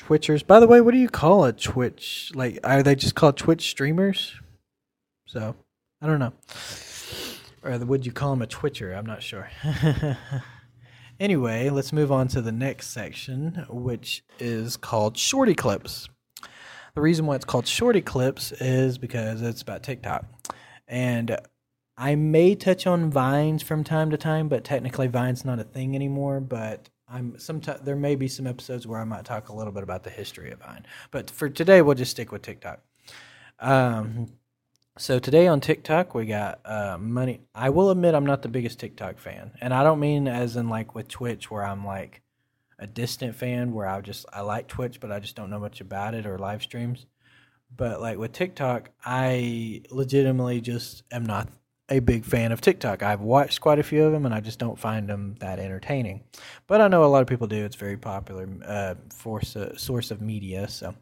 [0.00, 0.44] Twitchers.
[0.44, 2.32] By the way, what do you call a Twitch?
[2.34, 4.40] Like, are they just called Twitch streamers?
[5.26, 5.54] So
[6.00, 6.32] I don't know
[7.62, 8.92] or would you call him a twitcher?
[8.92, 9.50] I'm not sure.
[11.20, 16.08] anyway, let's move on to the next section, which is called shorty clips.
[16.94, 20.26] The reason why it's called shorty clips is because it's about TikTok.
[20.86, 21.38] And
[21.96, 25.94] I may touch on Vines from time to time, but technically Vine's not a thing
[25.94, 29.72] anymore, but I'm sometimes there may be some episodes where I might talk a little
[29.72, 30.84] bit about the history of Vine.
[31.10, 32.80] But for today we'll just stick with TikTok.
[33.58, 34.28] Um,
[34.98, 37.40] so today on TikTok we got uh, money.
[37.54, 40.68] I will admit I'm not the biggest TikTok fan, and I don't mean as in
[40.68, 42.22] like with Twitch where I'm like
[42.78, 45.80] a distant fan where I just I like Twitch but I just don't know much
[45.80, 47.06] about it or live streams.
[47.74, 51.48] But like with TikTok, I legitimately just am not
[51.88, 53.02] a big fan of TikTok.
[53.02, 56.24] I've watched quite a few of them and I just don't find them that entertaining.
[56.66, 57.64] But I know a lot of people do.
[57.64, 60.68] It's very popular uh, force, uh, source of media.
[60.68, 60.94] So,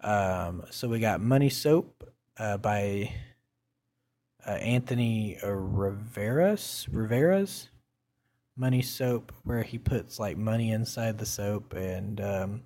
[0.00, 2.04] um, so we got Money Soap
[2.42, 3.14] uh, by
[4.44, 6.88] uh, Anthony Riveras.
[6.90, 7.68] Riveras
[8.56, 12.62] money soap, where he puts like money inside the soap and um,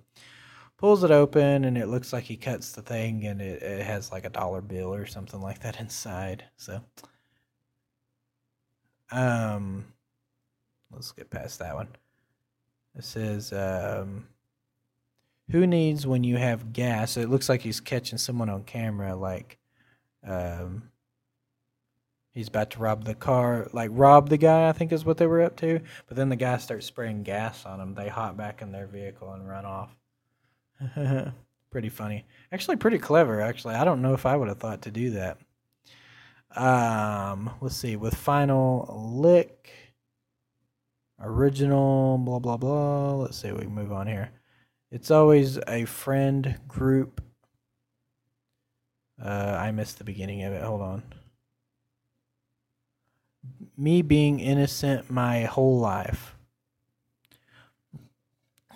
[0.77, 4.11] pulls it open, and it looks like he cuts the thing, and it, it has
[4.11, 6.43] like a dollar bill or something like that inside.
[6.57, 6.81] So,
[9.11, 9.85] um,
[10.91, 11.89] let's get past that one.
[12.95, 14.25] It says, um,
[15.51, 17.15] who needs when you have gas?
[17.15, 19.59] It looks like he's catching someone on camera, like,
[20.25, 20.89] um,
[22.37, 24.69] He's about to rob the car, like rob the guy.
[24.69, 25.81] I think is what they were up to.
[26.05, 27.95] But then the guy starts spraying gas on him.
[27.95, 29.95] They hop back in their vehicle and run off.
[31.71, 32.27] pretty funny.
[32.51, 33.41] Actually, pretty clever.
[33.41, 35.39] Actually, I don't know if I would have thought to do that.
[36.55, 37.95] Um, let's see.
[37.95, 39.71] With final lick,
[41.19, 43.15] original, blah blah blah.
[43.15, 43.51] Let's see.
[43.51, 44.29] We can move on here.
[44.91, 47.19] It's always a friend group.
[49.23, 50.61] Uh, I missed the beginning of it.
[50.61, 51.03] Hold on.
[53.77, 56.35] Me being innocent my whole life.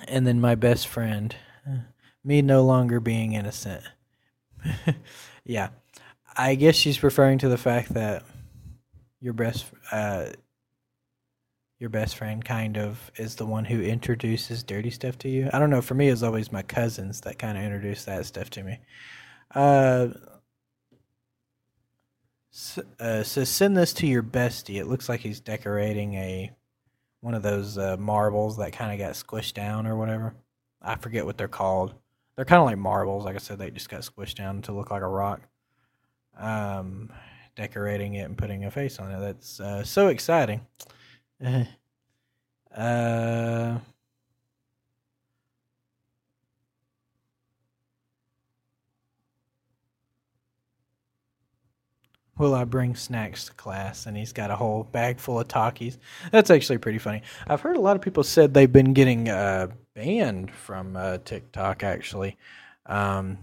[0.07, 1.35] And then my best friend.
[2.23, 3.83] Me no longer being innocent.
[5.45, 5.69] yeah.
[6.35, 8.23] I guess she's referring to the fact that
[9.19, 10.27] your best uh
[11.81, 15.49] your best friend kind of is the one who introduces dirty stuff to you.
[15.51, 15.81] I don't know.
[15.81, 18.79] For me, it's always my cousins that kind of introduce that stuff to me.
[19.55, 20.09] Uh,
[22.51, 24.79] so, uh, so send this to your bestie.
[24.79, 26.51] It looks like he's decorating a
[27.21, 30.33] one of those uh, marbles that kind of got squished down or whatever.
[30.81, 31.93] I forget what they're called.
[32.35, 33.25] They're kind of like marbles.
[33.25, 35.41] Like I said, they just got squished down to look like a rock.
[36.37, 37.11] Um,
[37.55, 39.19] decorating it and putting a face on it.
[39.19, 40.61] That's uh, so exciting.
[42.75, 43.77] uh,
[52.41, 54.07] will I bring snacks to class?
[54.07, 55.97] And he's got a whole bag full of Takis.
[56.31, 57.21] That's actually pretty funny.
[57.47, 61.83] I've heard a lot of people said they've been getting uh, banned from uh, TikTok.
[61.83, 62.37] Actually,
[62.87, 63.37] um,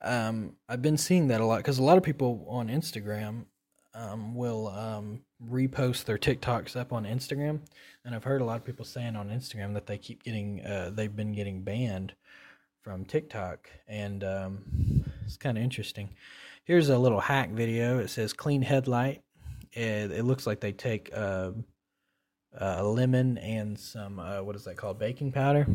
[0.00, 3.46] um, I've been seeing that a lot because a lot of people on Instagram
[3.92, 7.58] um, will um, repost their TikToks up on Instagram,
[8.04, 10.92] and I've heard a lot of people saying on Instagram that they keep getting uh,
[10.94, 12.14] they've been getting banned
[12.84, 16.10] from TikTok, and um, it's kind of interesting.
[16.64, 17.98] Here's a little hack video.
[17.98, 19.22] It says clean headlight.
[19.72, 21.52] It, it looks like they take uh,
[22.58, 24.98] a lemon and some uh, what is that called?
[24.98, 25.66] Baking powder,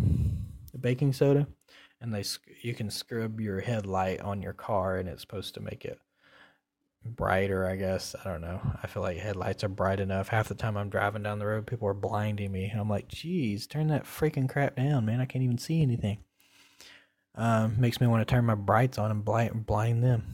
[0.79, 1.47] baking soda,
[1.99, 2.23] and they
[2.61, 5.99] you can scrub your headlight on your car, and it's supposed to make it
[7.03, 7.67] brighter.
[7.67, 8.61] I guess I don't know.
[8.83, 10.27] I feel like headlights are bright enough.
[10.27, 13.65] Half the time I'm driving down the road, people are blinding me, I'm like, "Geez,
[13.65, 15.19] turn that freaking crap down, man!
[15.19, 16.19] I can't even see anything."
[17.39, 20.25] Um, makes me want to turn my brights on and blind, blind them.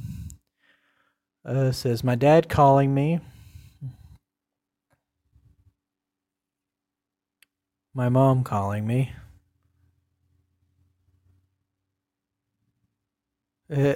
[1.45, 3.19] Uh, says my dad calling me.
[7.93, 9.11] My mom calling me.
[13.71, 13.93] Uh,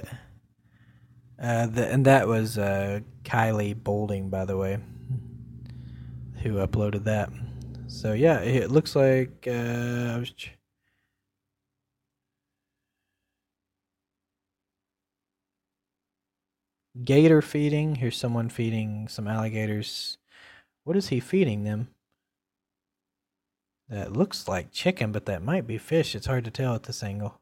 [1.42, 4.78] uh, the, and that was uh, Kylie Bolding, by the way,
[6.44, 7.28] who uploaded that.
[7.88, 10.30] So yeah, it looks like uh, I was.
[10.30, 10.52] Ch-
[17.04, 17.96] gator feeding.
[17.96, 20.18] Here's someone feeding some alligators.
[20.84, 21.88] What is he feeding them?
[23.88, 26.14] That looks like chicken, but that might be fish.
[26.14, 27.40] It's hard to tell at this angle.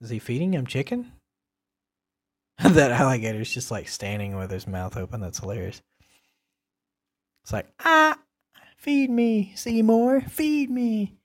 [0.00, 1.12] Is he feeding him chicken?
[2.62, 5.20] that alligator's just like standing with his mouth open.
[5.20, 5.82] That's hilarious.
[7.42, 8.18] It's like, ah,
[8.76, 11.16] feed me, Seymour, feed me.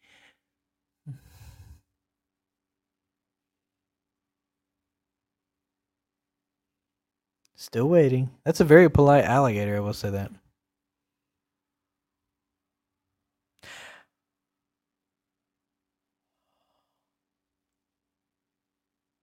[7.62, 8.32] Still waiting.
[8.43, 10.32] That's a very polite alligator, I will say that.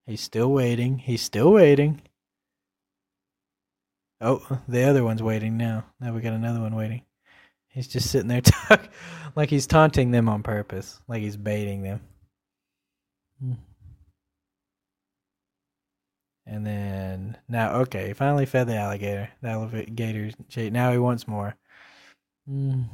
[0.07, 0.99] He's still waiting.
[0.99, 2.01] He's still waiting.
[4.21, 5.87] Oh, the other one's waiting now.
[5.99, 7.03] Now we got another one waiting.
[7.67, 8.43] He's just sitting there
[9.35, 12.01] like he's taunting them on purpose, like he's baiting them.
[13.43, 13.53] Hmm.
[16.51, 19.29] And then now, okay, finally fed the alligator.
[19.43, 20.31] The alligator,
[20.71, 21.55] now he wants more.
[22.51, 22.85] Mm-hmm.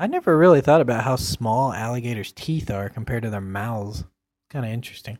[0.00, 4.04] I never really thought about how small alligators' teeth are compared to their mouths.
[4.50, 5.18] Kind of interesting.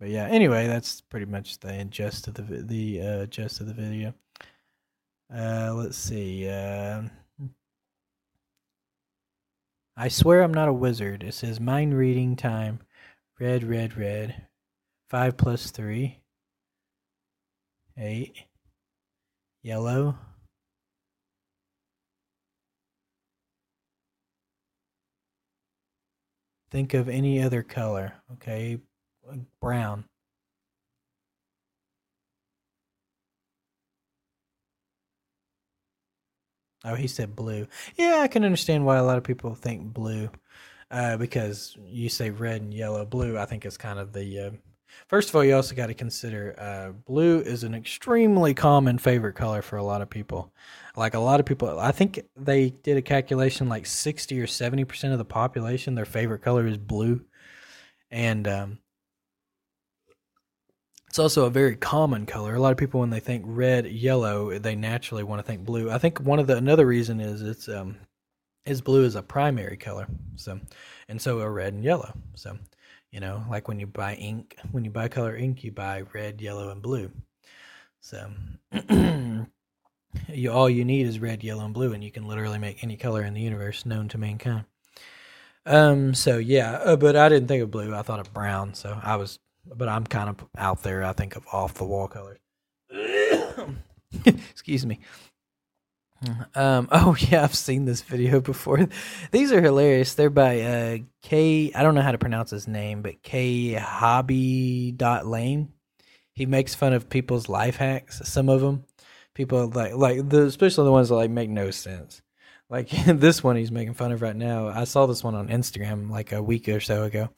[0.00, 3.74] But yeah, anyway, that's pretty much the gist of the the uh, gist of the
[3.74, 4.14] video.
[5.34, 6.48] Uh, let's see.
[6.48, 7.02] Uh,
[9.96, 11.22] I swear I'm not a wizard.
[11.22, 12.80] It says mind reading time.
[13.38, 14.46] Red, red, red.
[15.10, 16.20] Five plus three.
[17.96, 18.44] Eight.
[19.62, 20.16] Yellow.
[26.70, 28.14] Think of any other color.
[28.34, 28.78] Okay.
[29.60, 30.07] Brown.
[36.84, 37.66] Oh, he said blue.
[37.96, 40.30] Yeah, I can understand why a lot of people think blue,
[40.90, 43.04] uh, because you say red and yellow.
[43.04, 44.38] Blue, I think is kind of the.
[44.38, 44.50] Uh,
[45.08, 49.34] first of all, you also got to consider uh, blue is an extremely common favorite
[49.34, 50.52] color for a lot of people.
[50.96, 54.84] Like a lot of people, I think they did a calculation like sixty or seventy
[54.84, 57.24] percent of the population, their favorite color is blue,
[58.10, 58.78] and um,
[61.08, 62.54] it's also a very common color.
[62.54, 65.90] A lot of people, when they think red, yellow, they naturally want to think blue.
[65.90, 67.96] I think one of the another reason is it's um,
[68.66, 70.06] is blue is a primary color.
[70.36, 70.60] So,
[71.08, 72.12] and so are red and yellow.
[72.34, 72.58] So,
[73.10, 76.40] you know, like when you buy ink, when you buy color ink, you buy red,
[76.40, 77.10] yellow, and blue.
[78.00, 78.30] So,
[80.28, 82.96] you all you need is red, yellow, and blue, and you can literally make any
[82.98, 84.66] color in the universe known to mankind.
[85.64, 86.12] Um.
[86.14, 87.94] So yeah, uh, but I didn't think of blue.
[87.94, 88.74] I thought of brown.
[88.74, 89.38] So I was
[89.76, 91.04] but I'm kind of out there.
[91.04, 92.38] I think of off the wall colors.
[94.24, 95.00] Excuse me.
[96.54, 96.88] Um.
[96.92, 98.88] Oh yeah, I've seen this video before.
[99.30, 100.14] These are hilarious.
[100.14, 101.72] They're by uh K.
[101.74, 105.72] I don't know how to pronounce his name, but K Hobby dot Lane.
[106.32, 108.20] He makes fun of people's life hacks.
[108.28, 108.84] Some of them,
[109.34, 112.22] people like like the especially the ones that like make no sense.
[112.68, 114.68] Like this one he's making fun of right now.
[114.68, 117.30] I saw this one on Instagram like a week or so ago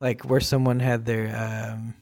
[0.00, 1.94] like where someone had their um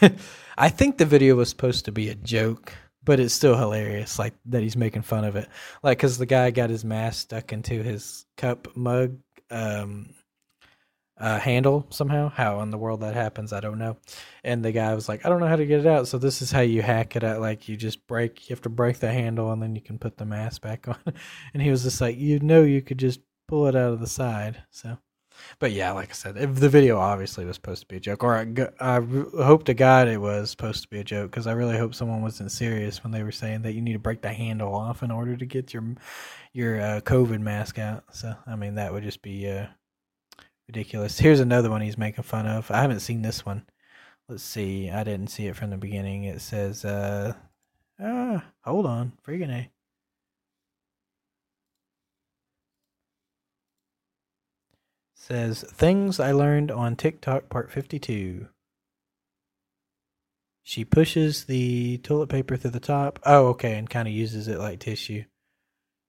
[0.58, 2.72] I think the video was supposed to be a joke,
[3.04, 5.48] but it's still hilarious like that he's making fun of it.
[5.82, 9.18] Like cuz the guy got his mask stuck into his cup mug
[9.50, 10.14] um
[11.20, 12.30] uh, handle somehow.
[12.30, 13.98] How in the world that happens, I don't know.
[14.42, 16.08] And the guy was like, I don't know how to get it out.
[16.08, 17.40] So this is how you hack it out.
[17.40, 20.16] Like you just break, you have to break the handle and then you can put
[20.16, 20.96] the mask back on.
[21.52, 24.06] And he was just like, you know, you could just pull it out of the
[24.06, 24.62] side.
[24.70, 24.98] So
[25.58, 28.36] but yeah, like I said, the video obviously was supposed to be a joke, or
[28.36, 28.46] I,
[28.80, 29.00] I
[29.42, 32.22] hope to God it was supposed to be a joke, because I really hope someone
[32.22, 35.10] wasn't serious when they were saying that you need to break the handle off in
[35.10, 35.84] order to get your
[36.52, 38.04] your uh, COVID mask out.
[38.12, 39.66] So I mean, that would just be uh,
[40.68, 41.18] ridiculous.
[41.18, 42.70] Here's another one he's making fun of.
[42.70, 43.64] I haven't seen this one.
[44.28, 44.90] Let's see.
[44.90, 46.24] I didn't see it from the beginning.
[46.24, 47.32] It says, uh,
[48.00, 49.70] ah, hold on, freaking a.
[55.20, 58.48] says things I learned on TikTok part 52.
[60.62, 63.18] She pushes the toilet paper through the top.
[63.24, 65.24] Oh, okay, and kind of uses it like tissue.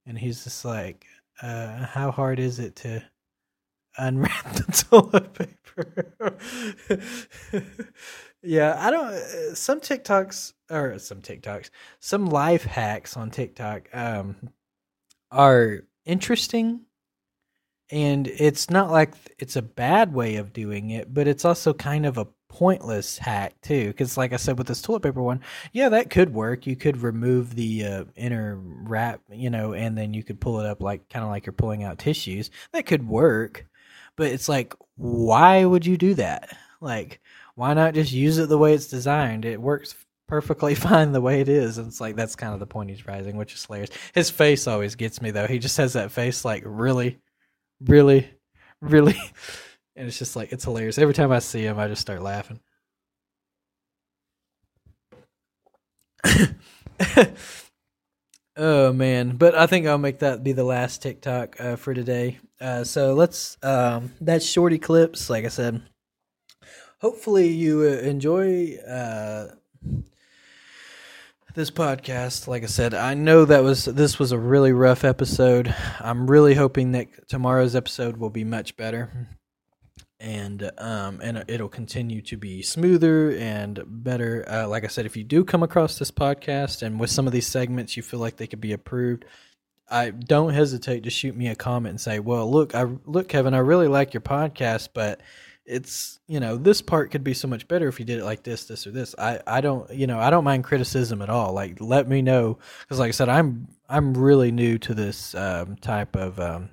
[0.06, 1.06] And he's just like,
[1.42, 3.04] uh, how hard is it to
[3.98, 6.38] unwrap the toilet paper?
[8.42, 9.14] yeah, I don't.
[9.14, 11.70] Uh, some TikToks or some TikToks,
[12.00, 14.38] some life hacks on TikTok um,
[15.32, 16.86] are interesting
[17.92, 22.06] and it's not like it's a bad way of doing it, but it's also kind
[22.06, 23.88] of a pointless hack too.
[23.88, 25.42] Because, like I said, with this toilet paper one,
[25.74, 26.66] yeah, that could work.
[26.66, 30.66] You could remove the uh, inner wrap, you know, and then you could pull it
[30.66, 32.50] up like kind of like you're pulling out tissues.
[32.72, 33.68] That could work,
[34.16, 36.56] but it's like, why would you do that?
[36.80, 37.22] Like,
[37.56, 39.46] why not just use it the way it's designed?
[39.46, 39.96] It works
[40.28, 41.78] perfectly fine the way it is.
[41.78, 43.92] And it's like that's kind of the point he's rising, which is hilarious.
[44.14, 45.48] His face always gets me though.
[45.48, 47.20] He just has that face like really
[47.86, 48.30] really,
[48.82, 49.20] really,
[49.95, 50.98] and it's just like it's hilarious.
[50.98, 52.60] Every time I see him, I just start laughing.
[58.58, 62.40] oh man, but I think I'll make that be the last TikTok uh, for today.
[62.60, 63.58] Uh, so let's.
[63.64, 65.30] Um, that's shorty clips.
[65.30, 65.82] Like I said,
[66.99, 69.48] hopefully you uh, enjoy uh,
[71.53, 72.48] this podcast.
[72.48, 75.73] Like I said, I know that was this was a really rough episode.
[75.99, 79.30] I'm really hoping that tomorrow's episode will be much better,
[80.19, 84.45] and um, and it'll continue to be smoother and better.
[84.48, 87.34] Uh, like I said, if you do come across this podcast and with some of
[87.34, 89.26] these segments you feel like they could be approved.
[89.94, 93.53] I don't hesitate to shoot me a comment and say, "Well, look, I look, Kevin,
[93.53, 95.19] I really like your podcast, but
[95.66, 98.44] it's you know this part could be so much better if you did it like
[98.44, 99.14] this this or this.
[99.18, 101.54] I i don't you know i don't mind criticism at all.
[101.54, 105.76] Like let me know because like i said i'm i'm really new to this um,
[105.78, 106.70] type of um,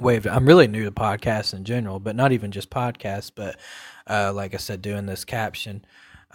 [0.00, 3.56] way of i'm really new to podcasts in general but not even just podcasts but
[4.08, 5.84] uh, like i said doing this caption.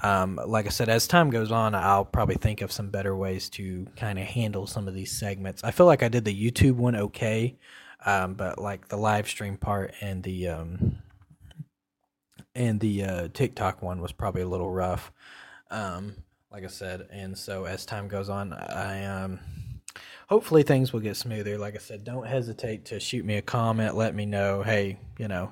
[0.04, 3.50] Um, like I said, as time goes on, I'll probably think of some better ways
[3.52, 5.64] to kind of handle some of these segments.
[5.64, 7.56] I feel like I did the YouTube one okay,
[8.04, 10.98] um, but like the live stream part and the um,
[12.56, 15.12] and the uh, TikTok one was probably a little rough.
[15.70, 16.16] Um,
[16.52, 19.40] like I said, and so as time goes on, I um,
[20.28, 21.58] hopefully things will get smoother.
[21.58, 23.96] Like I said, don't hesitate to shoot me a comment.
[23.96, 25.52] Let me know, hey, you know,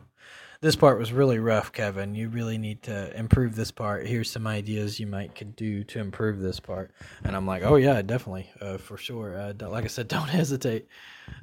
[0.62, 2.16] this part was really rough, Kevin.
[2.16, 4.06] You really need to improve this part.
[4.08, 6.92] Here's some ideas you might could do to improve this part."
[7.24, 10.88] And I'm like, "Oh yeah, definitely, uh, for sure." Uh, like I said, don't hesitate.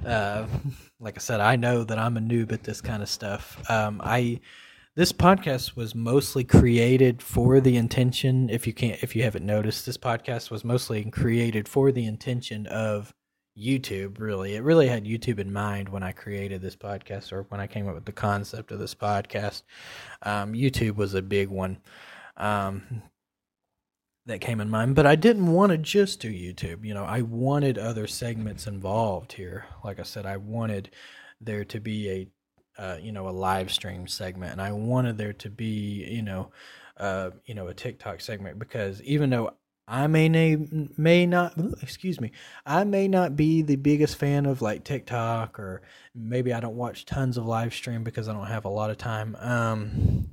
[0.04, 0.46] Uh,
[1.00, 3.58] like I said, I know that I'm a noob at this kind of stuff.
[3.70, 4.40] Um, I
[4.96, 8.48] this podcast was mostly created for the intention.
[8.48, 12.66] If you can't, if you haven't noticed, this podcast was mostly created for the intention
[12.66, 13.12] of
[13.58, 14.18] YouTube.
[14.18, 17.66] Really, it really had YouTube in mind when I created this podcast, or when I
[17.66, 19.64] came up with the concept of this podcast.
[20.22, 21.78] Um, YouTube was a big one.
[22.38, 23.02] Um,
[24.24, 26.84] that came in mind, but I didn't want to just do YouTube.
[26.84, 29.66] You know, I wanted other segments involved here.
[29.84, 30.90] Like I said, I wanted
[31.40, 32.28] there to be a
[32.78, 36.50] uh, you know a live stream segment, and I wanted there to be you know
[36.96, 39.54] uh, you know a TikTok segment because even though
[39.88, 40.56] I may
[40.96, 42.32] may not excuse me
[42.64, 45.82] I may not be the biggest fan of like TikTok or
[46.14, 48.98] maybe I don't watch tons of live stream because I don't have a lot of
[48.98, 49.36] time.
[49.38, 50.30] Um,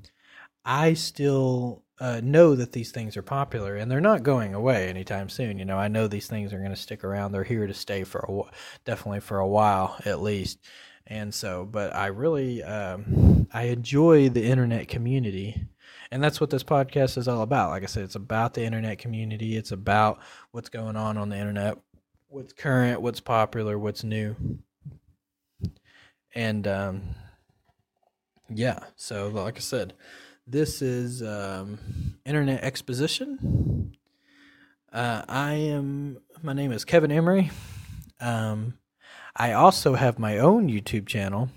[0.65, 5.30] I still uh, know that these things are popular and they're not going away anytime
[5.30, 5.60] soon.
[5.60, 7.32] You know, I know these things are going to stick around.
[7.32, 8.52] They're here to stay for a wh-
[8.86, 10.60] definitely for a while at least.
[11.06, 15.68] And so, but I really um, I enjoy the internet community.
[16.12, 17.72] And that's what this podcast is all about.
[17.72, 19.58] Like I said, it's about the internet community.
[19.58, 20.20] It's about
[20.52, 21.78] what's going on on the internet,
[22.28, 24.36] what's current, what's popular, what's new.
[26.36, 27.02] And um,
[28.50, 29.94] yeah, so like I said,
[30.46, 31.80] this is um,
[32.26, 33.96] Internet Exposition.
[34.92, 37.52] Uh, I am, my name is Kevin Emery.
[38.20, 38.78] Um,
[39.36, 41.50] I also have my own YouTube channel.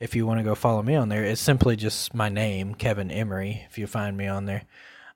[0.00, 3.10] If you want to go follow me on there, it's simply just my name, Kevin
[3.10, 4.62] Emery, if you find me on there.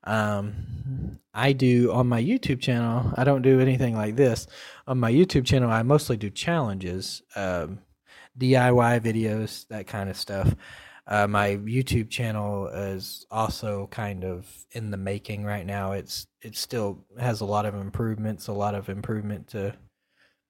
[0.05, 4.47] Um, I do on my YouTube channel, I don't do anything like this.
[4.87, 7.79] On my YouTube channel, I mostly do challenges, um,
[8.39, 10.55] DIY videos, that kind of stuff.
[11.07, 15.93] Uh, my YouTube channel is also kind of in the making right now.
[15.93, 19.75] It's it still has a lot of improvements, a lot of improvement to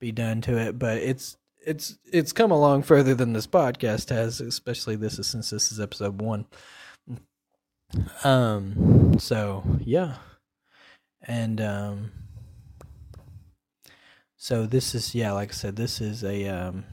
[0.02, 4.40] be done to it, but it's it's it's come along further than this podcast has,
[4.40, 6.44] especially this is since this is episode one.
[8.24, 9.16] Um.
[9.20, 10.16] So yeah,
[11.22, 12.12] and um.
[14.36, 16.84] So this is yeah, like I said, this is a um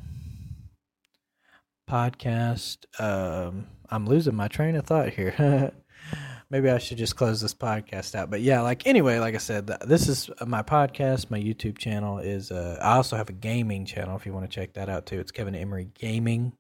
[1.90, 2.86] podcast.
[3.02, 5.72] Um, I'm losing my train of thought here.
[6.52, 8.32] Maybe I should just close this podcast out.
[8.32, 11.30] But yeah, like anyway, like I said, this is my podcast.
[11.30, 12.52] My YouTube channel is.
[12.52, 15.20] Uh, I also have a gaming channel if you want to check that out too.
[15.20, 16.54] It's Kevin Emery Gaming.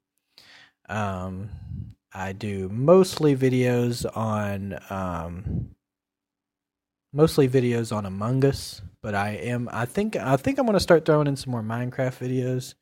[0.87, 1.49] Um,
[2.13, 5.71] I do mostly videos on um,
[7.11, 9.69] mostly videos on Among Us, but I am.
[9.71, 10.15] I think.
[10.15, 12.75] I think I'm going to start throwing in some more Minecraft videos.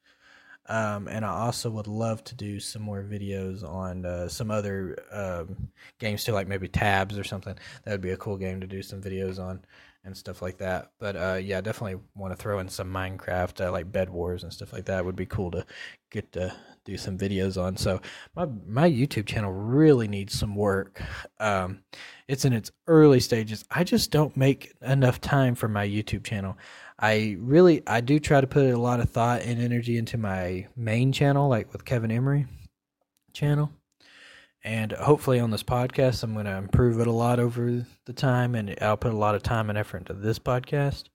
[0.70, 4.98] Um, and I also would love to do some more videos on uh, some other
[5.12, 5.70] um,
[6.00, 7.56] games too, like maybe Tabs or something.
[7.84, 9.62] That would be a cool game to do some videos on
[10.08, 10.92] and stuff like that.
[11.00, 14.52] But uh, yeah, definitely want to throw in some Minecraft, uh, like Bed Wars and
[14.52, 15.06] stuff like that.
[15.06, 15.66] Would be cool to
[16.10, 16.54] get to
[16.86, 17.78] do some videos on.
[17.78, 18.02] So
[18.36, 21.02] my my YouTube channel really needs some work.
[21.40, 21.84] Um,
[22.28, 23.66] it's in its early stages.
[23.70, 26.58] I just don't make enough time for my YouTube channel.
[27.00, 30.68] I really I do try to put a lot of thought and energy into my
[30.76, 32.48] main channel, like with Kevin Emery
[33.34, 33.72] channel.
[34.64, 38.76] And hopefully on this podcast I'm gonna improve it a lot over the time and
[38.82, 41.06] I'll put a lot of time and effort into this podcast.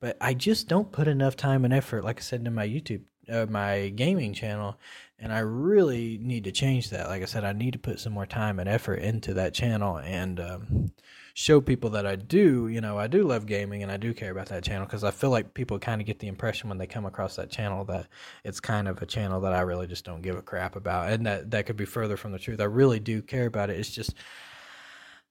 [0.00, 3.02] But I just don't put enough time and effort, like I said, into my YouTube
[3.28, 4.78] uh, my gaming channel
[5.18, 7.08] and I really need to change that.
[7.08, 9.98] Like I said, I need to put some more time and effort into that channel
[9.98, 10.92] and um,
[11.38, 14.32] show people that I do, you know, I do love gaming and I do care
[14.32, 16.86] about that channel because I feel like people kind of get the impression when they
[16.88, 18.08] come across that channel that
[18.42, 21.24] it's kind of a channel that I really just don't give a crap about, and
[21.26, 22.60] that that could be further from the truth.
[22.60, 23.78] I really do care about it.
[23.78, 24.14] It's just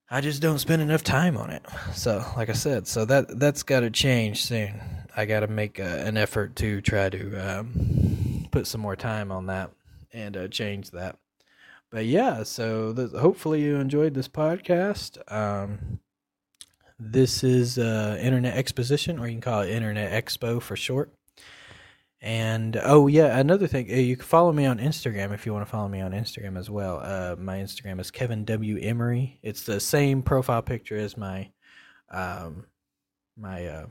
[0.09, 1.65] I just don't spend enough time on it.
[1.93, 4.79] So, like I said, so that that's got to change soon.
[5.13, 9.29] I got to make uh, an effort to try to um, put some more time
[9.29, 9.71] on that
[10.13, 11.17] and uh, change that
[11.91, 15.17] but yeah, so th- hopefully you enjoyed this podcast.
[15.31, 15.99] Um,
[16.99, 21.13] this is uh, Internet Exposition, or you can call it Internet Expo for short.
[22.19, 25.71] And oh yeah, another thing, you can follow me on Instagram if you want to
[25.71, 26.99] follow me on Instagram as well.
[27.03, 29.39] Uh, my Instagram is Kevin W Emery.
[29.43, 31.51] It's the same profile picture as my
[32.09, 32.65] um,
[33.37, 33.85] my uh,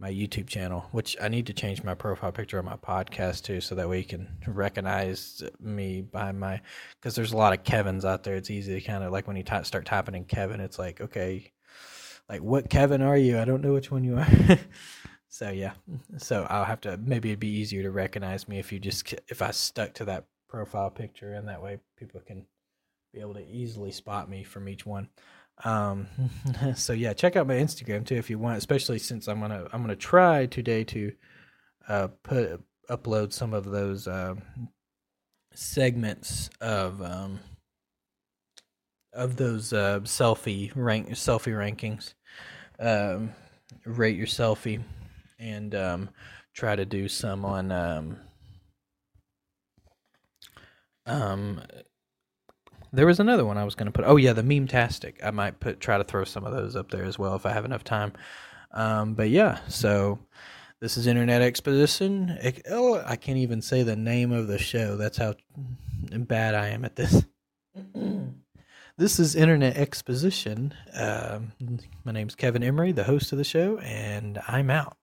[0.00, 3.60] my YouTube channel, which I need to change my profile picture on my podcast too,
[3.60, 6.60] so that way you can recognize me by my.
[6.94, 8.34] Because there's a lot of Kevins out there.
[8.36, 11.00] It's easy to kind of like when you ty- start typing in Kevin, it's like
[11.02, 11.52] okay,
[12.28, 13.38] like what Kevin are you?
[13.38, 14.26] I don't know which one you are.
[15.28, 15.72] so yeah,
[16.16, 19.42] so I'll have to maybe it'd be easier to recognize me if you just if
[19.42, 22.46] I stuck to that profile picture, and that way people can
[23.12, 25.10] be able to easily spot me from each one.
[25.64, 26.06] Um,
[26.74, 29.82] so yeah, check out my Instagram too if you want, especially since I'm gonna I'm
[29.82, 31.12] gonna try today to
[31.88, 34.42] uh, put upload some of those um,
[35.54, 37.40] segments of um,
[39.12, 42.14] of those uh, selfie rank selfie rankings.
[42.78, 43.34] Um,
[43.84, 44.82] rate your selfie
[45.38, 46.10] and um,
[46.54, 48.16] try to do some on um,
[51.06, 51.60] um
[52.92, 54.04] there was another one I was going to put.
[54.06, 55.20] Oh yeah, the meme tastic.
[55.22, 57.52] I might put try to throw some of those up there as well if I
[57.52, 58.12] have enough time.
[58.72, 60.18] Um, but yeah, so
[60.80, 62.38] this is Internet Exposition.
[62.70, 64.96] Oh, I can't even say the name of the show.
[64.96, 65.34] That's how
[66.10, 67.24] bad I am at this.
[68.96, 70.74] this is Internet Exposition.
[70.94, 71.52] Um,
[72.04, 74.96] my name's Kevin Emery, the host of the show, and I'm out.